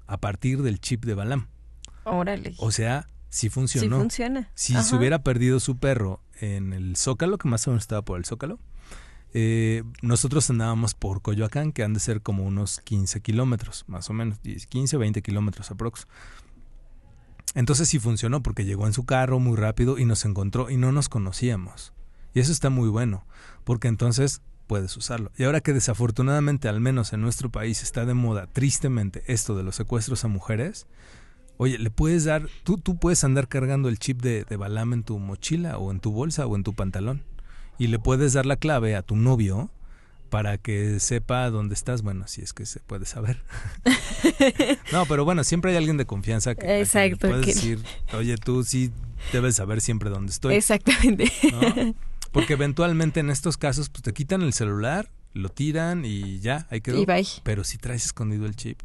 a 0.08 0.18
partir 0.18 0.62
del 0.62 0.80
chip 0.80 1.06
de 1.06 1.14
Balam. 1.14 1.48
Órale. 2.04 2.56
O 2.58 2.72
sea, 2.72 3.10
sí 3.30 3.48
sí 3.48 3.50
funcionó. 3.50 4.00
funciona. 4.00 4.50
Si 4.56 4.74
Ajá. 4.74 4.84
se 4.84 4.96
hubiera 4.96 5.24
perdido 5.24 5.60
su 5.60 5.78
perro 5.78 6.22
en 6.40 6.74
el 6.74 6.96
Zócalo, 6.98 7.38
que 7.38 7.48
más 7.48 7.68
o 7.68 7.72
menos 7.72 7.84
estaba 7.84 8.02
por 8.02 8.18
el 8.18 8.26
Zócalo, 8.26 8.60
eh, 9.34 9.84
nosotros 10.02 10.50
andábamos 10.50 10.94
por 10.94 11.22
Coyoacán, 11.22 11.72
que 11.72 11.84
han 11.84 11.94
de 11.94 12.00
ser 12.00 12.22
como 12.22 12.44
unos 12.44 12.80
15 12.82 13.22
kilómetros, 13.22 13.84
más 13.88 14.10
o 14.10 14.14
menos, 14.14 14.42
10, 14.44 14.68
15 14.68 14.96
o 14.96 15.00
20 15.00 15.22
kilómetros 15.24 15.72
aprox. 15.72 16.08
Entonces 17.56 17.90
sí 17.90 18.00
funcionó 18.00 18.44
porque 18.44 18.66
llegó 18.66 18.86
en 18.86 18.94
su 18.94 19.06
carro 19.06 19.40
muy 19.40 19.58
rápido 19.58 19.98
y 19.98 20.06
nos 20.06 20.26
encontró 20.26 20.70
y 20.70 20.78
no 20.78 20.92
nos 20.92 21.10
conocíamos. 21.10 21.94
Y 22.34 22.40
eso 22.40 22.52
está 22.52 22.70
muy 22.70 22.90
bueno, 22.90 23.26
porque 23.64 23.88
entonces 23.88 24.42
puedes 24.68 24.96
usarlo. 24.98 25.32
Y 25.38 25.44
ahora 25.44 25.62
que 25.62 25.74
desafortunadamente, 25.74 26.68
al 26.68 26.80
menos 26.80 27.12
en 27.14 27.22
nuestro 27.22 27.52
país, 27.52 27.82
está 27.82 28.06
de 28.06 28.14
moda, 28.14 28.48
tristemente, 28.48 29.24
esto 29.28 29.56
de 29.56 29.64
los 29.64 29.76
secuestros 29.76 30.24
a 30.24 30.28
mujeres, 30.28 30.88
Oye, 31.58 31.78
le 31.78 31.92
puedes 31.92 32.24
dar, 32.24 32.48
tú, 32.64 32.80
tú 32.80 32.98
puedes 32.98 33.24
andar 33.24 33.48
cargando 33.48 33.88
el 33.88 34.00
chip 34.00 34.24
de, 34.24 34.44
de 34.44 34.58
Balam 34.58 34.92
en 34.92 35.04
tu 35.04 35.20
mochila 35.20 35.78
o 35.78 35.92
en 35.92 36.00
tu 36.00 36.12
bolsa 36.12 36.48
o 36.48 36.56
en 36.56 36.64
tu 36.64 36.74
pantalón 36.74 37.22
y 37.78 37.88
le 37.88 38.00
puedes 38.00 38.34
dar 38.34 38.46
la 38.46 38.56
clave 38.56 38.96
a 38.96 39.02
tu 39.02 39.16
novio 39.16 39.70
para 40.30 40.58
que 40.58 41.00
sepa 41.00 41.50
dónde 41.52 41.76
estás, 41.76 42.02
bueno, 42.02 42.28
si 42.28 42.42
es 42.42 42.54
que 42.54 42.66
se 42.66 42.80
puede 42.80 43.06
saber. 43.06 43.44
no, 44.92 45.06
pero 45.06 45.26
bueno, 45.26 45.44
siempre 45.44 45.72
hay 45.72 45.78
alguien 45.78 45.98
de 45.98 46.06
confianza 46.06 46.56
que, 46.56 46.80
Exacto, 46.80 47.28
puedes 47.28 47.46
que- 47.46 47.54
decir, 47.54 47.80
oye, 48.14 48.36
tú 48.38 48.64
sí 48.64 48.92
debes 49.32 49.56
saber 49.56 49.80
siempre 49.82 50.10
dónde 50.10 50.32
estoy. 50.32 50.56
Exactamente. 50.56 51.32
¿no? 51.52 51.94
Porque 52.32 52.54
eventualmente 52.54 53.20
en 53.20 53.30
estos 53.30 53.58
casos 53.58 53.90
pues 53.90 54.02
te 54.02 54.12
quitan 54.14 54.42
el 54.42 54.54
celular, 54.54 55.12
lo 55.34 55.50
tiran 55.50 56.04
y 56.04 56.40
ya, 56.40 56.66
ahí 56.72 56.82
quedó. 56.82 57.00
Y 57.00 57.06
bye. 57.06 57.28
Pero 57.44 57.64
si 57.64 57.78
traes 57.78 58.06
escondido 58.06 58.48
el 58.48 58.56
chip, 58.56 58.82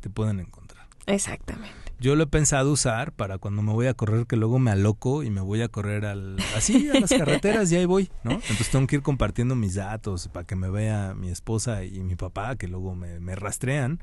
te 0.00 0.10
pueden 0.10 0.40
encontrar. 0.40 0.88
Exactamente. 1.06 1.74
Yo 2.02 2.16
lo 2.16 2.24
he 2.24 2.26
pensado 2.26 2.72
usar 2.72 3.12
para 3.12 3.38
cuando 3.38 3.62
me 3.62 3.72
voy 3.72 3.86
a 3.86 3.94
correr, 3.94 4.26
que 4.26 4.34
luego 4.34 4.58
me 4.58 4.72
aloco 4.72 5.22
y 5.22 5.30
me 5.30 5.40
voy 5.40 5.62
a 5.62 5.68
correr 5.68 6.04
al, 6.04 6.36
así 6.56 6.90
a 6.90 6.98
las 6.98 7.10
carreteras 7.10 7.70
y 7.70 7.76
ahí 7.76 7.84
voy, 7.84 8.10
¿no? 8.24 8.32
Entonces 8.32 8.70
tengo 8.70 8.88
que 8.88 8.96
ir 8.96 9.02
compartiendo 9.02 9.54
mis 9.54 9.76
datos 9.76 10.26
para 10.26 10.44
que 10.44 10.56
me 10.56 10.68
vea 10.68 11.14
mi 11.14 11.30
esposa 11.30 11.84
y 11.84 12.00
mi 12.00 12.16
papá, 12.16 12.56
que 12.56 12.66
luego 12.66 12.96
me, 12.96 13.20
me 13.20 13.36
rastrean. 13.36 14.02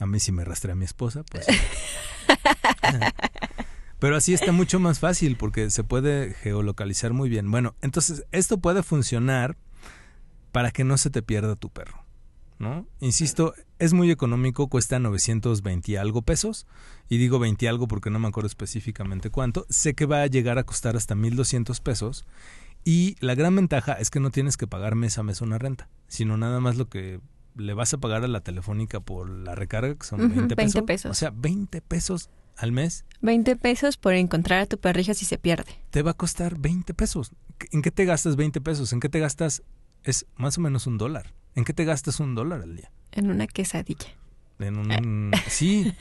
A 0.00 0.06
mí 0.06 0.20
si 0.20 0.32
me 0.32 0.44
rastrea 0.44 0.74
mi 0.74 0.84
esposa, 0.84 1.22
pues. 1.30 1.46
Pero 3.98 4.16
así 4.16 4.34
está 4.34 4.52
mucho 4.52 4.78
más 4.78 4.98
fácil 4.98 5.38
porque 5.38 5.70
se 5.70 5.82
puede 5.82 6.34
geolocalizar 6.34 7.14
muy 7.14 7.30
bien. 7.30 7.50
Bueno, 7.50 7.74
entonces 7.80 8.26
esto 8.32 8.58
puede 8.58 8.82
funcionar 8.82 9.56
para 10.52 10.72
que 10.72 10.84
no 10.84 10.98
se 10.98 11.08
te 11.08 11.22
pierda 11.22 11.56
tu 11.56 11.70
perro. 11.70 12.03
¿No? 12.58 12.86
Insisto, 13.00 13.54
es 13.78 13.92
muy 13.92 14.10
económico, 14.10 14.68
cuesta 14.68 14.98
920 14.98 15.92
y 15.92 15.96
algo 15.96 16.22
pesos. 16.22 16.66
Y 17.08 17.18
digo 17.18 17.38
20 17.38 17.64
y 17.64 17.68
algo 17.68 17.88
porque 17.88 18.10
no 18.10 18.18
me 18.18 18.28
acuerdo 18.28 18.46
específicamente 18.46 19.30
cuánto. 19.30 19.66
Sé 19.68 19.94
que 19.94 20.06
va 20.06 20.22
a 20.22 20.26
llegar 20.26 20.58
a 20.58 20.64
costar 20.64 20.96
hasta 20.96 21.14
1200 21.14 21.80
pesos. 21.80 22.24
Y 22.84 23.16
la 23.20 23.34
gran 23.34 23.56
ventaja 23.56 23.94
es 23.94 24.10
que 24.10 24.20
no 24.20 24.30
tienes 24.30 24.56
que 24.56 24.66
pagar 24.66 24.94
mes 24.94 25.18
a 25.18 25.22
mes 25.22 25.40
una 25.40 25.58
renta, 25.58 25.88
sino 26.06 26.36
nada 26.36 26.60
más 26.60 26.76
lo 26.76 26.88
que 26.88 27.20
le 27.56 27.72
vas 27.72 27.94
a 27.94 27.98
pagar 27.98 28.24
a 28.24 28.28
la 28.28 28.40
telefónica 28.40 29.00
por 29.00 29.30
la 29.30 29.54
recarga, 29.54 29.94
que 29.94 30.06
son 30.06 30.18
20 30.20 30.54
20 30.54 30.56
pesos. 30.56 30.82
pesos. 30.82 31.10
O 31.10 31.14
sea, 31.14 31.30
20 31.30 31.80
pesos 31.80 32.30
al 32.56 32.72
mes 32.72 33.04
20 33.20 33.56
pesos 33.56 33.96
por 33.96 34.14
encontrar 34.14 34.60
a 34.60 34.66
tu 34.66 34.78
perrija 34.78 35.14
si 35.14 35.24
se 35.24 35.38
pierde. 35.38 35.72
te 35.90 36.02
va 36.02 36.12
a 36.12 36.14
costar 36.14 36.58
20 36.58 36.94
pesos. 36.94 37.32
¿En 37.72 37.82
qué 37.82 37.90
te 37.90 38.04
gastas 38.04 38.36
20 38.36 38.60
pesos? 38.60 38.92
¿En 38.92 39.00
qué 39.00 39.08
te 39.08 39.18
gastas? 39.18 39.62
Es 40.02 40.26
más 40.36 40.58
o 40.58 40.60
menos 40.60 40.86
un 40.86 40.98
dólar. 40.98 41.32
¿En 41.54 41.64
qué 41.64 41.72
te 41.72 41.84
gastas 41.84 42.20
un 42.20 42.34
dólar 42.34 42.62
al 42.62 42.76
día? 42.76 42.90
En 43.12 43.30
una 43.30 43.46
quesadilla. 43.46 44.08
En 44.58 44.76
un... 44.78 45.32
Sí, 45.48 45.92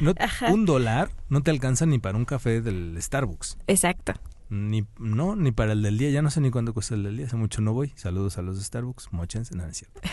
no, 0.00 0.14
un 0.50 0.66
dólar 0.66 1.10
no 1.28 1.42
te 1.42 1.50
alcanza 1.50 1.86
ni 1.86 1.98
para 1.98 2.16
un 2.16 2.24
café 2.24 2.60
del 2.60 2.96
Starbucks. 3.00 3.58
Exacto. 3.66 4.14
Ni, 4.50 4.84
no, 4.98 5.36
ni 5.36 5.52
para 5.52 5.72
el 5.72 5.82
del 5.82 5.96
día. 5.96 6.10
Ya 6.10 6.22
no 6.22 6.30
sé 6.30 6.40
ni 6.40 6.50
cuánto 6.50 6.74
cuesta 6.74 6.94
el 6.94 7.04
del 7.04 7.16
día. 7.16 7.26
Hace 7.26 7.36
mucho 7.36 7.60
no 7.60 7.72
voy. 7.72 7.92
Saludos 7.94 8.36
a 8.36 8.42
los 8.42 8.58
de 8.58 8.64
Starbucks. 8.64 9.12
Mochense. 9.12 9.54
No, 9.56 9.62
no 9.62 9.70
es 9.70 9.76
cierto. 9.78 10.00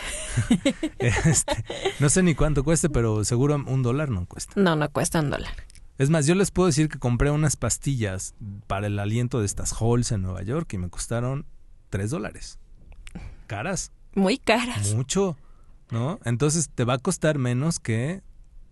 Este, 0.98 1.64
no 1.98 2.08
sé 2.08 2.22
ni 2.22 2.34
cuánto 2.34 2.62
cueste, 2.62 2.88
pero 2.88 3.24
seguro 3.24 3.56
un 3.56 3.82
dólar 3.82 4.10
no 4.10 4.26
cuesta. 4.26 4.52
No, 4.56 4.76
no 4.76 4.88
cuesta 4.90 5.20
un 5.20 5.30
dólar. 5.30 5.52
Es 5.98 6.10
más, 6.10 6.26
yo 6.26 6.36
les 6.36 6.52
puedo 6.52 6.68
decir 6.68 6.88
que 6.88 7.00
compré 7.00 7.32
unas 7.32 7.56
pastillas 7.56 8.34
para 8.68 8.86
el 8.86 8.98
aliento 9.00 9.40
de 9.40 9.46
estas 9.46 9.74
Halls 9.80 10.12
en 10.12 10.22
Nueva 10.22 10.42
York 10.42 10.72
y 10.72 10.78
me 10.78 10.88
costaron 10.88 11.44
3 11.90 12.10
dólares. 12.10 12.60
Caras. 13.48 13.90
Muy 14.18 14.38
caras. 14.38 14.94
Mucho. 14.94 15.36
¿No? 15.90 16.20
Entonces 16.24 16.68
te 16.74 16.84
va 16.84 16.94
a 16.94 16.98
costar 16.98 17.38
menos 17.38 17.80
que 17.80 18.22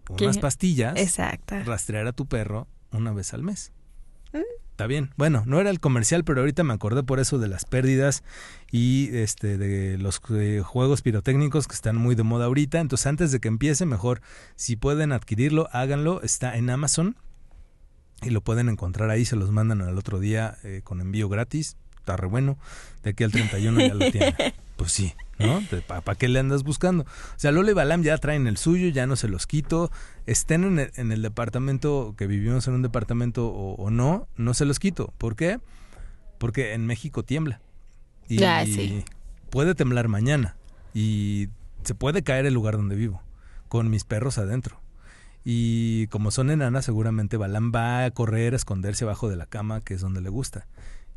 unas 0.08 0.38
pastillas, 0.38 0.96
Exacto. 0.96 1.56
rastrear 1.64 2.06
a 2.06 2.12
tu 2.12 2.26
perro 2.26 2.68
una 2.92 3.12
vez 3.12 3.32
al 3.34 3.42
mes. 3.42 3.72
Mm. 4.32 4.40
Está 4.70 4.86
bien. 4.86 5.10
Bueno, 5.16 5.42
no 5.46 5.58
era 5.58 5.70
el 5.70 5.80
comercial, 5.80 6.22
pero 6.24 6.40
ahorita 6.40 6.62
me 6.62 6.74
acordé 6.74 7.02
por 7.02 7.18
eso 7.18 7.38
de 7.38 7.48
las 7.48 7.64
pérdidas 7.64 8.22
y 8.70 9.08
este 9.16 9.56
de 9.56 9.96
los 9.96 10.20
eh, 10.34 10.60
juegos 10.62 11.00
pirotécnicos 11.00 11.66
que 11.66 11.74
están 11.74 11.96
muy 11.96 12.14
de 12.14 12.22
moda 12.24 12.44
ahorita. 12.44 12.80
Entonces, 12.80 13.06
antes 13.06 13.32
de 13.32 13.40
que 13.40 13.48
empiece, 13.48 13.86
mejor 13.86 14.20
si 14.54 14.76
pueden 14.76 15.12
adquirirlo, 15.12 15.68
háganlo. 15.72 16.20
Está 16.20 16.58
en 16.58 16.68
Amazon 16.68 17.16
y 18.20 18.28
lo 18.28 18.42
pueden 18.42 18.68
encontrar 18.68 19.08
ahí. 19.08 19.24
Se 19.24 19.36
los 19.36 19.50
mandan 19.50 19.80
al 19.80 19.96
otro 19.96 20.18
día 20.18 20.58
eh, 20.62 20.82
con 20.84 21.00
envío 21.00 21.30
gratis. 21.30 21.78
Está 21.98 22.18
re 22.18 22.26
bueno. 22.26 22.58
De 23.02 23.10
aquí 23.10 23.24
al 23.24 23.32
31 23.32 23.80
ya 23.80 23.94
lo 23.94 24.10
tienen. 24.10 24.34
Pues 24.76 24.92
sí, 24.92 25.14
¿no? 25.38 25.62
¿Para 25.86 26.18
qué 26.18 26.28
le 26.28 26.38
andas 26.38 26.62
buscando? 26.62 27.04
O 27.04 27.38
sea, 27.38 27.50
Lola 27.50 27.70
y 27.70 27.74
Balam 27.74 28.02
ya 28.02 28.18
traen 28.18 28.46
el 28.46 28.58
suyo, 28.58 28.88
ya 28.88 29.06
no 29.06 29.16
se 29.16 29.26
los 29.28 29.46
quito. 29.46 29.90
Estén 30.26 30.64
en 30.64 30.78
el, 30.78 30.92
en 30.96 31.12
el 31.12 31.22
departamento, 31.22 32.14
que 32.18 32.26
vivimos 32.26 32.68
en 32.68 32.74
un 32.74 32.82
departamento 32.82 33.46
o, 33.48 33.74
o, 33.76 33.90
no, 33.90 34.28
no 34.36 34.52
se 34.52 34.66
los 34.66 34.78
quito. 34.78 35.14
¿Por 35.16 35.34
qué? 35.34 35.60
Porque 36.38 36.74
en 36.74 36.84
México 36.86 37.22
tiembla. 37.22 37.60
Y 38.28 38.42
Ah, 38.44 38.64
sí. 38.66 39.02
puede 39.48 39.74
temblar 39.74 40.08
mañana. 40.08 40.56
Y 40.92 41.48
se 41.84 41.94
puede 41.94 42.22
caer 42.22 42.44
el 42.44 42.52
lugar 42.54 42.76
donde 42.76 42.96
vivo, 42.96 43.22
con 43.68 43.88
mis 43.88 44.04
perros 44.04 44.36
adentro. 44.36 44.80
Y 45.42 46.08
como 46.08 46.30
son 46.32 46.50
enanas, 46.50 46.84
seguramente 46.84 47.36
Balam 47.38 47.72
va 47.74 48.04
a 48.04 48.10
correr, 48.10 48.52
a 48.52 48.56
esconderse 48.56 49.04
abajo 49.04 49.28
de 49.30 49.36
la 49.36 49.46
cama, 49.46 49.80
que 49.80 49.94
es 49.94 50.00
donde 50.02 50.20
le 50.20 50.28
gusta. 50.28 50.66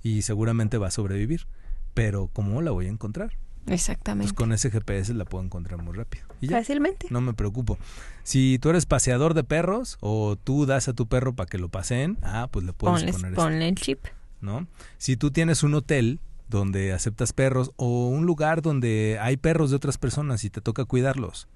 Y 0.01 0.21
seguramente 0.21 0.77
va 0.77 0.87
a 0.87 0.91
sobrevivir. 0.91 1.47
Pero 1.93 2.29
¿cómo 2.31 2.61
la 2.61 2.71
voy 2.71 2.85
a 2.85 2.89
encontrar? 2.89 3.33
Exactamente. 3.67 4.31
Pues 4.31 4.37
con 4.37 4.51
ese 4.51 4.71
GPS 4.71 5.13
la 5.13 5.25
puedo 5.25 5.43
encontrar 5.43 5.81
muy 5.83 5.93
rápido. 5.95 6.25
Y 6.41 6.47
ya, 6.47 6.57
Fácilmente. 6.57 7.07
no 7.11 7.21
me 7.21 7.33
preocupo. 7.33 7.77
Si 8.23 8.57
tú 8.59 8.69
eres 8.69 8.85
paseador 8.85 9.33
de 9.33 9.43
perros 9.43 9.97
o 10.01 10.35
tú 10.35 10.65
das 10.65 10.87
a 10.87 10.93
tu 10.93 11.07
perro 11.07 11.33
para 11.35 11.47
que 11.47 11.57
lo 11.57 11.69
paseen, 11.69 12.17
ah, 12.23 12.47
pues 12.51 12.65
le 12.65 12.73
puedes 12.73 13.03
Ponles- 13.03 13.13
poner 13.13 13.33
ponle 13.35 13.67
el 13.69 13.75
chip. 13.75 14.05
¿no? 14.41 14.67
Si 14.97 15.17
tú 15.17 15.31
tienes 15.31 15.63
un 15.63 15.73
hotel 15.73 16.19
donde 16.47 16.93
aceptas 16.93 17.33
perros 17.33 17.71
o 17.75 18.07
un 18.07 18.25
lugar 18.25 18.61
donde 18.61 19.17
hay 19.21 19.37
perros 19.37 19.69
de 19.69 19.75
otras 19.75 19.97
personas 19.97 20.43
y 20.45 20.49
te 20.49 20.61
toca 20.61 20.85
cuidarlos, 20.85 21.47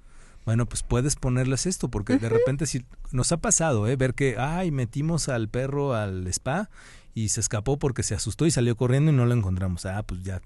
bueno, 0.44 0.66
pues 0.66 0.82
puedes 0.82 1.16
ponerles 1.16 1.64
esto 1.66 1.88
porque 1.88 2.18
de 2.18 2.28
repente 2.28 2.66
si 2.66 2.84
nos 3.10 3.32
ha 3.32 3.38
pasado, 3.38 3.88
¿eh? 3.88 3.96
Ver 3.96 4.12
que, 4.14 4.36
ay, 4.38 4.70
metimos 4.70 5.30
al 5.30 5.48
perro 5.48 5.94
al 5.94 6.26
spa 6.28 6.68
y 7.14 7.30
se 7.30 7.40
escapó 7.40 7.78
porque 7.78 8.02
se 8.02 8.14
asustó 8.14 8.44
y 8.44 8.50
salió 8.50 8.76
corriendo 8.76 9.10
y 9.10 9.14
no 9.14 9.24
lo 9.24 9.32
encontramos. 9.34 9.86
Ah, 9.86 10.02
pues 10.02 10.22
ya 10.22 10.42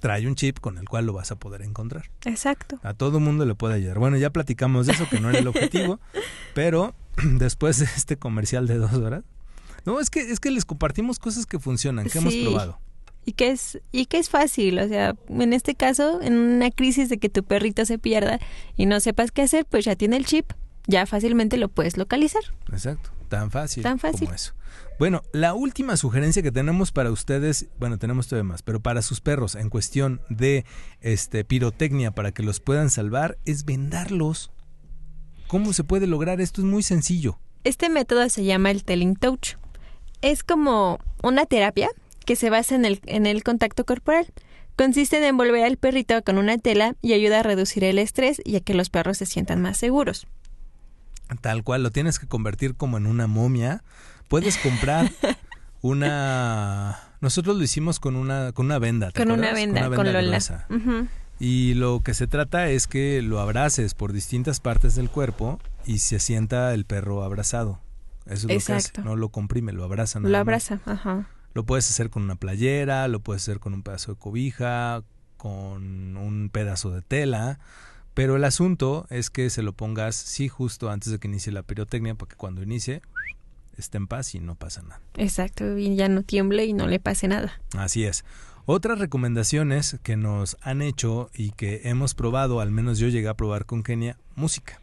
trae 0.00 0.26
un 0.26 0.34
chip 0.34 0.58
con 0.60 0.78
el 0.78 0.88
cual 0.88 1.06
lo 1.06 1.12
vas 1.12 1.30
a 1.30 1.36
poder 1.36 1.62
encontrar. 1.62 2.10
Exacto. 2.24 2.78
A 2.82 2.94
todo 2.94 3.20
mundo 3.20 3.44
le 3.44 3.54
puede 3.54 3.74
ayudar. 3.74 3.98
Bueno, 3.98 4.16
ya 4.16 4.30
platicamos 4.30 4.86
de 4.86 4.92
eso, 4.92 5.08
que 5.08 5.20
no 5.20 5.30
era 5.30 5.38
el 5.38 5.46
objetivo, 5.46 6.00
pero 6.54 6.94
después 7.22 7.78
de 7.78 7.86
este 7.96 8.16
comercial 8.16 8.66
de 8.66 8.76
dos 8.76 8.92
horas, 8.94 9.24
no, 9.84 10.00
es 10.00 10.10
que, 10.10 10.20
es 10.20 10.40
que 10.40 10.50
les 10.50 10.64
compartimos 10.64 11.18
cosas 11.18 11.46
que 11.46 11.58
funcionan, 11.58 12.08
que 12.08 12.18
hemos 12.18 12.34
probado. 12.34 12.78
Y 13.24 13.32
que 13.32 13.50
es 13.50 13.78
y 13.92 14.06
que 14.06 14.18
es 14.18 14.30
fácil, 14.30 14.78
o 14.78 14.88
sea, 14.88 15.14
en 15.28 15.52
este 15.52 15.74
caso, 15.74 16.20
en 16.22 16.34
una 16.34 16.70
crisis 16.70 17.08
de 17.08 17.18
que 17.18 17.28
tu 17.28 17.44
perrito 17.44 17.84
se 17.84 17.98
pierda 17.98 18.38
y 18.76 18.86
no 18.86 19.00
sepas 19.00 19.32
qué 19.32 19.42
hacer, 19.42 19.66
pues 19.66 19.84
ya 19.84 19.96
tiene 19.96 20.16
el 20.16 20.24
chip, 20.24 20.52
ya 20.86 21.04
fácilmente 21.04 21.58
lo 21.58 21.68
puedes 21.68 21.98
localizar. 21.98 22.42
Exacto, 22.72 23.10
tan 23.28 23.50
fácil, 23.50 23.82
Tan 23.82 23.98
fácil. 23.98 24.20
como 24.26 24.34
eso. 24.34 24.54
Bueno, 24.98 25.22
la 25.32 25.54
última 25.54 25.96
sugerencia 25.96 26.42
que 26.42 26.50
tenemos 26.50 26.90
para 26.90 27.10
ustedes, 27.10 27.68
bueno, 27.78 27.98
tenemos 27.98 28.26
todavía 28.26 28.48
más, 28.50 28.62
pero 28.62 28.80
para 28.80 29.00
sus 29.02 29.20
perros 29.20 29.54
en 29.54 29.70
cuestión 29.70 30.20
de 30.28 30.64
este 31.00 31.44
pirotecnia 31.44 32.10
para 32.10 32.32
que 32.32 32.42
los 32.42 32.60
puedan 32.60 32.90
salvar 32.90 33.38
es 33.44 33.64
vendarlos. 33.64 34.50
¿Cómo 35.46 35.72
se 35.72 35.84
puede 35.84 36.06
lograr 36.06 36.40
esto? 36.40 36.60
Es 36.60 36.66
muy 36.66 36.82
sencillo. 36.82 37.38
Este 37.64 37.88
método 37.88 38.28
se 38.28 38.44
llama 38.44 38.70
el 38.70 38.84
telling 38.84 39.14
touch. 39.14 39.54
Es 40.20 40.42
como 40.42 40.98
una 41.22 41.46
terapia 41.46 41.90
que 42.26 42.36
se 42.36 42.50
basa 42.50 42.74
en 42.74 42.84
el, 42.84 43.00
en 43.06 43.26
el 43.26 43.42
contacto 43.44 43.84
corporal. 43.86 44.26
Consiste 44.76 45.16
en 45.18 45.24
envolver 45.24 45.64
al 45.64 45.76
perrito 45.76 46.22
con 46.22 46.38
una 46.38 46.58
tela 46.58 46.94
y 47.02 47.12
ayuda 47.12 47.40
a 47.40 47.42
reducir 47.42 47.82
el 47.84 47.98
estrés 47.98 48.40
y 48.44 48.56
a 48.56 48.60
que 48.60 48.74
los 48.74 48.90
perros 48.90 49.18
se 49.18 49.26
sientan 49.26 49.60
más 49.62 49.78
seguros. 49.78 50.26
Tal 51.40 51.62
cual, 51.62 51.82
lo 51.82 51.90
tienes 51.90 52.18
que 52.18 52.26
convertir 52.26 52.74
como 52.74 52.96
en 52.96 53.06
una 53.06 53.26
momia. 53.26 53.82
Puedes 54.28 54.56
comprar 54.58 55.10
una... 55.82 56.98
Nosotros 57.20 57.56
lo 57.56 57.62
hicimos 57.62 58.00
con 58.00 58.16
una, 58.16 58.52
con 58.52 58.66
una 58.66 58.78
venda. 58.78 59.10
¿te 59.10 59.22
Con 59.24 59.32
una 59.32 59.52
venda, 59.52 59.90
con, 59.90 60.12
Lola. 60.12 60.38
Y 61.40 61.74
lo 61.74 62.00
que 62.00 62.14
se 62.14 62.26
trata 62.26 62.68
es 62.68 62.86
que 62.86 63.22
lo 63.22 63.40
abraces 63.40 63.94
por 63.94 64.12
distintas 64.12 64.60
partes 64.60 64.94
del 64.94 65.08
cuerpo 65.08 65.60
y 65.84 65.98
se 65.98 66.18
sienta 66.18 66.74
el 66.74 66.84
perro 66.84 67.22
abrazado. 67.22 67.80
Eso 68.26 68.48
es 68.48 68.68
lo 68.68 68.74
que 68.74 68.78
hace. 68.78 69.02
No 69.02 69.16
lo 69.16 69.30
comprime, 69.30 69.72
lo 69.72 69.84
abraza. 69.84 70.18
nada 70.18 70.30
Lo 70.30 70.36
más. 70.38 70.40
abraza, 70.70 70.80
ajá. 70.84 71.28
Lo 71.54 71.64
puedes 71.64 71.88
hacer 71.88 72.10
con 72.10 72.22
una 72.24 72.36
playera, 72.36 73.08
lo 73.08 73.20
puedes 73.20 73.42
hacer 73.42 73.58
con 73.58 73.74
un 73.74 73.82
pedazo 73.82 74.12
de 74.12 74.18
cobija, 74.18 75.02
con 75.36 76.16
un 76.16 76.50
pedazo 76.52 76.90
de 76.90 77.02
tela. 77.02 77.58
Pero 78.18 78.34
el 78.34 78.42
asunto 78.42 79.06
es 79.10 79.30
que 79.30 79.48
se 79.48 79.62
lo 79.62 79.74
pongas, 79.74 80.16
sí, 80.16 80.48
justo 80.48 80.90
antes 80.90 81.12
de 81.12 81.20
que 81.20 81.28
inicie 81.28 81.52
la 81.52 81.62
pirotecnia, 81.62 82.16
para 82.16 82.28
que 82.28 82.34
cuando 82.34 82.64
inicie 82.64 83.00
esté 83.76 83.96
en 83.96 84.08
paz 84.08 84.34
y 84.34 84.40
no 84.40 84.56
pasa 84.56 84.82
nada. 84.82 85.00
Exacto, 85.14 85.78
y 85.78 85.94
ya 85.94 86.08
no 86.08 86.24
tiemble 86.24 86.66
y 86.66 86.72
no 86.72 86.88
le 86.88 86.98
pase 86.98 87.28
nada. 87.28 87.60
Así 87.76 88.02
es. 88.02 88.24
Otras 88.66 88.98
recomendaciones 88.98 90.00
que 90.02 90.16
nos 90.16 90.56
han 90.62 90.82
hecho 90.82 91.30
y 91.32 91.52
que 91.52 91.82
hemos 91.84 92.14
probado, 92.14 92.58
al 92.58 92.72
menos 92.72 92.98
yo 92.98 93.06
llegué 93.06 93.28
a 93.28 93.34
probar 93.34 93.66
con 93.66 93.84
Kenia, 93.84 94.18
música. 94.34 94.80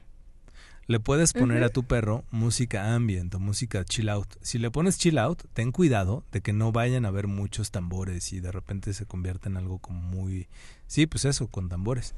Le 0.88 1.00
puedes 1.00 1.34
poner 1.34 1.63
a 1.63 1.69
tu 1.69 1.84
perro 1.84 2.24
música 2.30 2.93
ambient 2.93 3.34
o 3.34 3.39
música 3.39 3.84
chill 3.84 4.08
out. 4.08 4.28
Si 4.41 4.60
le 4.60 4.69
pones 4.69 5.00
chill 5.00 5.17
out, 5.17 5.43
ten 5.54 5.71
cuidado 5.71 6.24
de 6.32 6.41
que 6.41 6.54
no 6.54 6.71
vayan 6.71 7.06
a 7.06 7.08
haber 7.08 7.28
muchos 7.28 7.71
tambores 7.71 8.32
y 8.32 8.39
de 8.39 8.52
repente 8.52 8.93
se 8.93 9.06
convierta 9.06 9.50
en 9.50 9.58
algo 9.58 9.80
como 9.80 10.00
muy... 10.00 10.48
Sí, 10.88 11.08
pues 11.08 11.26
eso, 11.26 11.48
con 11.48 11.67
tambores. 11.69 12.13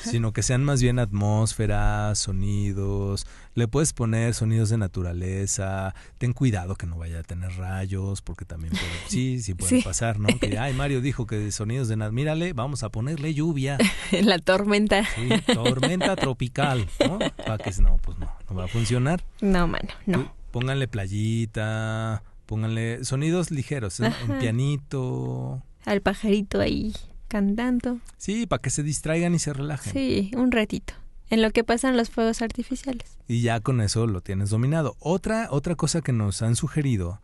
Sino 0.00 0.32
que 0.32 0.44
sean 0.44 0.62
más 0.62 0.80
bien 0.80 1.00
atmósferas, 1.00 2.16
sonidos. 2.16 3.26
Le 3.54 3.66
puedes 3.66 3.92
poner 3.92 4.32
sonidos 4.32 4.70
de 4.70 4.78
naturaleza. 4.78 5.92
Ten 6.18 6.32
cuidado 6.32 6.76
que 6.76 6.86
no 6.86 6.96
vaya 6.98 7.18
a 7.18 7.22
tener 7.24 7.50
rayos, 7.56 8.22
porque 8.22 8.44
también 8.44 8.72
puede... 8.74 8.84
Sí, 9.08 9.40
sí 9.40 9.54
puede 9.54 9.78
Sí. 9.78 9.82
pasar, 9.82 10.20
¿no? 10.20 10.28
Que, 10.38 10.56
ay, 10.56 10.72
Mario 10.72 11.00
dijo 11.00 11.26
que 11.26 11.50
sonidos 11.50 11.88
de... 11.88 11.96
nat- 11.96 12.12
Mírale, 12.12 12.52
vamos 12.52 12.84
a 12.84 12.90
ponerle 12.90 13.34
lluvia. 13.34 13.76
la 14.22 14.38
tormenta. 14.38 15.04
Sí, 15.16 15.28
tormenta 15.52 16.14
tropical, 16.14 16.86
¿no? 17.08 17.18
Para 17.44 17.58
que 17.58 17.72
no, 17.82 17.96
pues 17.96 18.18
no, 18.18 18.30
no 18.48 18.54
va 18.56 18.64
a 18.66 18.68
funcionar. 18.68 19.24
No, 19.40 19.66
mano, 19.66 19.88
no. 20.06 20.32
Pónganle 20.52 20.86
playita, 20.86 22.22
pónganle 22.46 23.04
sonidos 23.04 23.50
ligeros, 23.50 23.98
un 24.00 24.38
pianito. 24.38 25.60
Al 25.84 26.00
pajarito 26.02 26.60
ahí 26.60 26.92
cantando. 27.32 27.98
Sí, 28.18 28.44
para 28.46 28.60
que 28.60 28.68
se 28.68 28.82
distraigan 28.82 29.34
y 29.34 29.38
se 29.38 29.54
relajen. 29.54 29.90
Sí, 29.90 30.30
un 30.36 30.52
ratito. 30.52 30.92
En 31.30 31.40
lo 31.40 31.50
que 31.50 31.64
pasan 31.64 31.96
los 31.96 32.10
fuegos 32.10 32.42
artificiales. 32.42 33.16
Y 33.26 33.40
ya 33.40 33.60
con 33.60 33.80
eso 33.80 34.06
lo 34.06 34.20
tienes 34.20 34.50
dominado. 34.50 34.96
Otra, 35.00 35.48
otra 35.50 35.74
cosa 35.74 36.02
que 36.02 36.12
nos 36.12 36.42
han 36.42 36.56
sugerido 36.56 37.22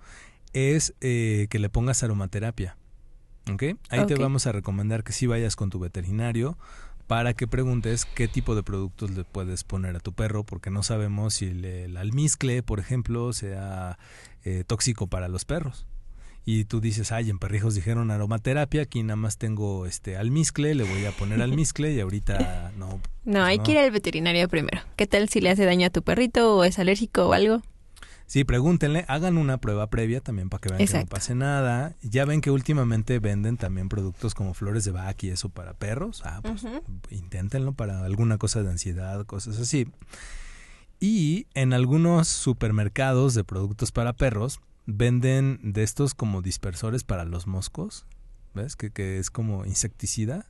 es 0.55 0.95
eh, 1.03 1.47
que 1.51 1.59
le 1.59 1.69
pongas 1.69 2.03
aromaterapia. 2.03 2.79
¿Ok? 3.53 3.65
Ahí 3.91 4.07
te 4.07 4.15
vamos 4.15 4.47
a 4.47 4.53
recomendar 4.53 5.05
que 5.05 5.13
sí 5.13 5.27
vayas 5.27 5.57
con 5.57 5.69
tu 5.69 5.79
veterinario 5.79 6.57
para 7.07 7.35
que 7.35 7.47
preguntes 7.47 8.07
qué 8.07 8.29
tipo 8.29 8.55
de 8.55 8.63
productos 8.63 9.11
le 9.11 9.25
puedes 9.25 9.63
poner 9.63 9.97
a 9.97 10.01
tu 10.01 10.15
perro, 10.15 10.45
porque 10.45 10.71
no 10.71 10.83
sabemos 10.83 11.35
si 11.35 11.47
el, 11.47 11.65
el 11.67 11.97
almizcle, 11.99 12.63
por 12.63 12.81
ejemplo, 12.81 13.35
sea 13.35 13.99
eh, 14.45 14.65
tóxico 14.67 15.07
para 15.07 15.29
los 15.29 15.45
perros. 15.45 15.87
Y 16.51 16.65
tú 16.65 16.81
dices, 16.81 17.13
ay, 17.13 17.29
en 17.29 17.39
perrijos 17.39 17.75
dijeron 17.75 18.11
aromaterapia, 18.11 18.81
aquí 18.81 19.03
nada 19.03 19.17
más 19.17 19.37
tengo 19.37 19.85
este 19.85 20.17
almizcle, 20.17 20.75
le 20.75 20.83
voy 20.85 21.05
a 21.05 21.13
poner 21.13 21.43
almizcle 21.43 21.93
y 21.93 22.01
ahorita 22.01 22.73
no. 22.79 23.03
No, 23.27 23.41
pues 23.41 23.45
hay 23.45 23.59
que 23.59 23.73
ir 23.73 23.77
al 23.77 23.91
veterinario 23.91 24.49
primero. 24.49 24.81
¿Qué 24.97 25.07
tal 25.07 25.29
si 25.29 25.43
le 25.43 25.51
hace 25.51 25.67
daño 25.67 25.89
a 25.89 25.91
tu 25.91 26.01
perrito 26.01 26.57
o 26.57 26.65
es 26.65 26.79
alérgico 26.79 27.29
o 27.29 27.35
algo? 27.35 27.61
Sí, 28.25 28.45
pregúntenle, 28.45 29.05
hagan 29.09 29.37
una 29.37 29.59
prueba 29.59 29.89
previa 29.89 30.23
también 30.23 30.49
para 30.49 30.63
que 30.63 30.71
vean 30.71 30.87
que 30.87 30.99
no 31.01 31.05
pase 31.05 31.35
nada. 31.35 31.95
Ya 32.01 32.25
ven 32.25 32.41
que 32.41 32.51
últimamente 32.51 33.19
venden 33.19 33.59
también 33.59 33.91
productos 33.91 34.35
como 34.35 34.55
flores 34.55 34.87
de 34.87 34.93
Bach 34.93 35.23
y 35.23 35.29
eso 35.29 35.51
para 35.51 35.75
perros. 35.75 36.23
Ah, 36.25 36.41
pues 36.43 36.65
inténtenlo 37.11 37.75
para 37.75 38.03
alguna 38.07 38.39
cosa 38.39 38.63
de 38.63 38.71
ansiedad, 38.71 39.27
cosas 39.27 39.59
así. 39.59 39.87
Y 40.99 41.47
en 41.53 41.75
algunos 41.75 42.27
supermercados 42.27 43.35
de 43.35 43.45
productos 43.45 43.93
para 43.93 44.15
perros 44.15 44.61
venden 44.91 45.61
de 45.63 45.83
estos 45.83 46.15
como 46.15 46.41
dispersores 46.41 47.05
para 47.05 47.25
los 47.27 47.47
moscos. 47.47 48.07
¿Ves? 48.55 48.75
Que, 48.75 48.91
que 48.91 49.19
es 49.19 49.31
como 49.31 49.67
insecticida. 49.67 50.47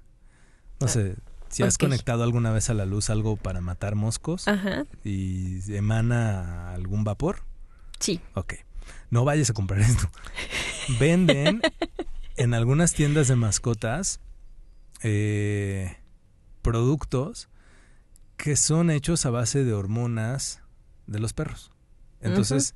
No 0.81 0.87
Ah, 0.87 0.89
sé, 0.89 1.17
si 1.49 1.65
has 1.65 1.77
conectado 1.77 2.23
alguna 2.23 2.53
vez 2.53 2.71
a 2.71 2.75
la 2.75 2.87
luz 2.87 3.11
algo 3.11 3.37
para 3.37 3.61
matar 3.61 3.97
moscos 3.97 4.47
Ajá. 4.47 4.85
y 5.03 5.75
emana 5.75 6.73
algún 6.73 7.03
vapor. 7.03 7.43
Sí. 7.99 8.21
Ok. 8.35 8.55
No 9.11 9.25
vayas 9.25 9.51
a 9.51 9.55
comprar 9.55 9.81
esto. 9.81 10.09
Venden 11.01 11.61
en 12.37 12.55
algunas 12.55 12.95
tiendas 12.95 13.27
de 13.27 13.35
mascotas 13.35 14.21
eh, 15.03 15.97
productos 16.63 17.49
que 18.37 18.55
son 18.57 18.91
hechos 18.91 19.27
a 19.27 19.31
base 19.31 19.65
de 19.65 19.73
hormonas 19.73 20.63
de 21.09 21.19
los 21.19 21.33
perros. 21.33 21.73
Entonces, 22.21 22.75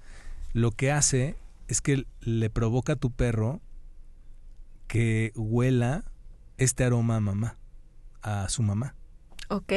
lo 0.53 0.72
que 0.72 0.90
hace 0.90 1.37
es 1.73 1.81
que 1.81 2.07
le 2.21 2.51
provoca 2.51 2.93
a 2.93 2.97
tu 2.97 3.11
perro 3.11 3.61
que 4.89 5.33
huela 5.35 6.05
este 6.59 6.85
aroma 6.85 7.17
a 7.17 7.21
mamá, 7.21 7.57
a 8.21 8.49
su 8.51 8.63
mamá. 8.63 8.95
Ok. 9.49 9.73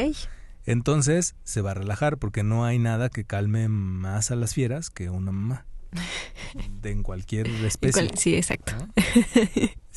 Entonces 0.65 1.35
se 1.43 1.61
va 1.61 1.71
a 1.71 1.73
relajar 1.75 2.17
porque 2.17 2.43
no 2.43 2.65
hay 2.65 2.79
nada 2.79 3.09
que 3.09 3.23
calme 3.23 3.69
más 3.69 4.29
a 4.29 4.35
las 4.35 4.53
fieras 4.53 4.89
que 4.89 5.09
una 5.09 5.31
mamá. 5.31 5.65
De 6.81 6.91
en 6.91 7.01
cualquier 7.01 7.47
especie. 7.47 8.07
Cual- 8.07 8.17
sí, 8.17 8.35
exacto. 8.35 8.73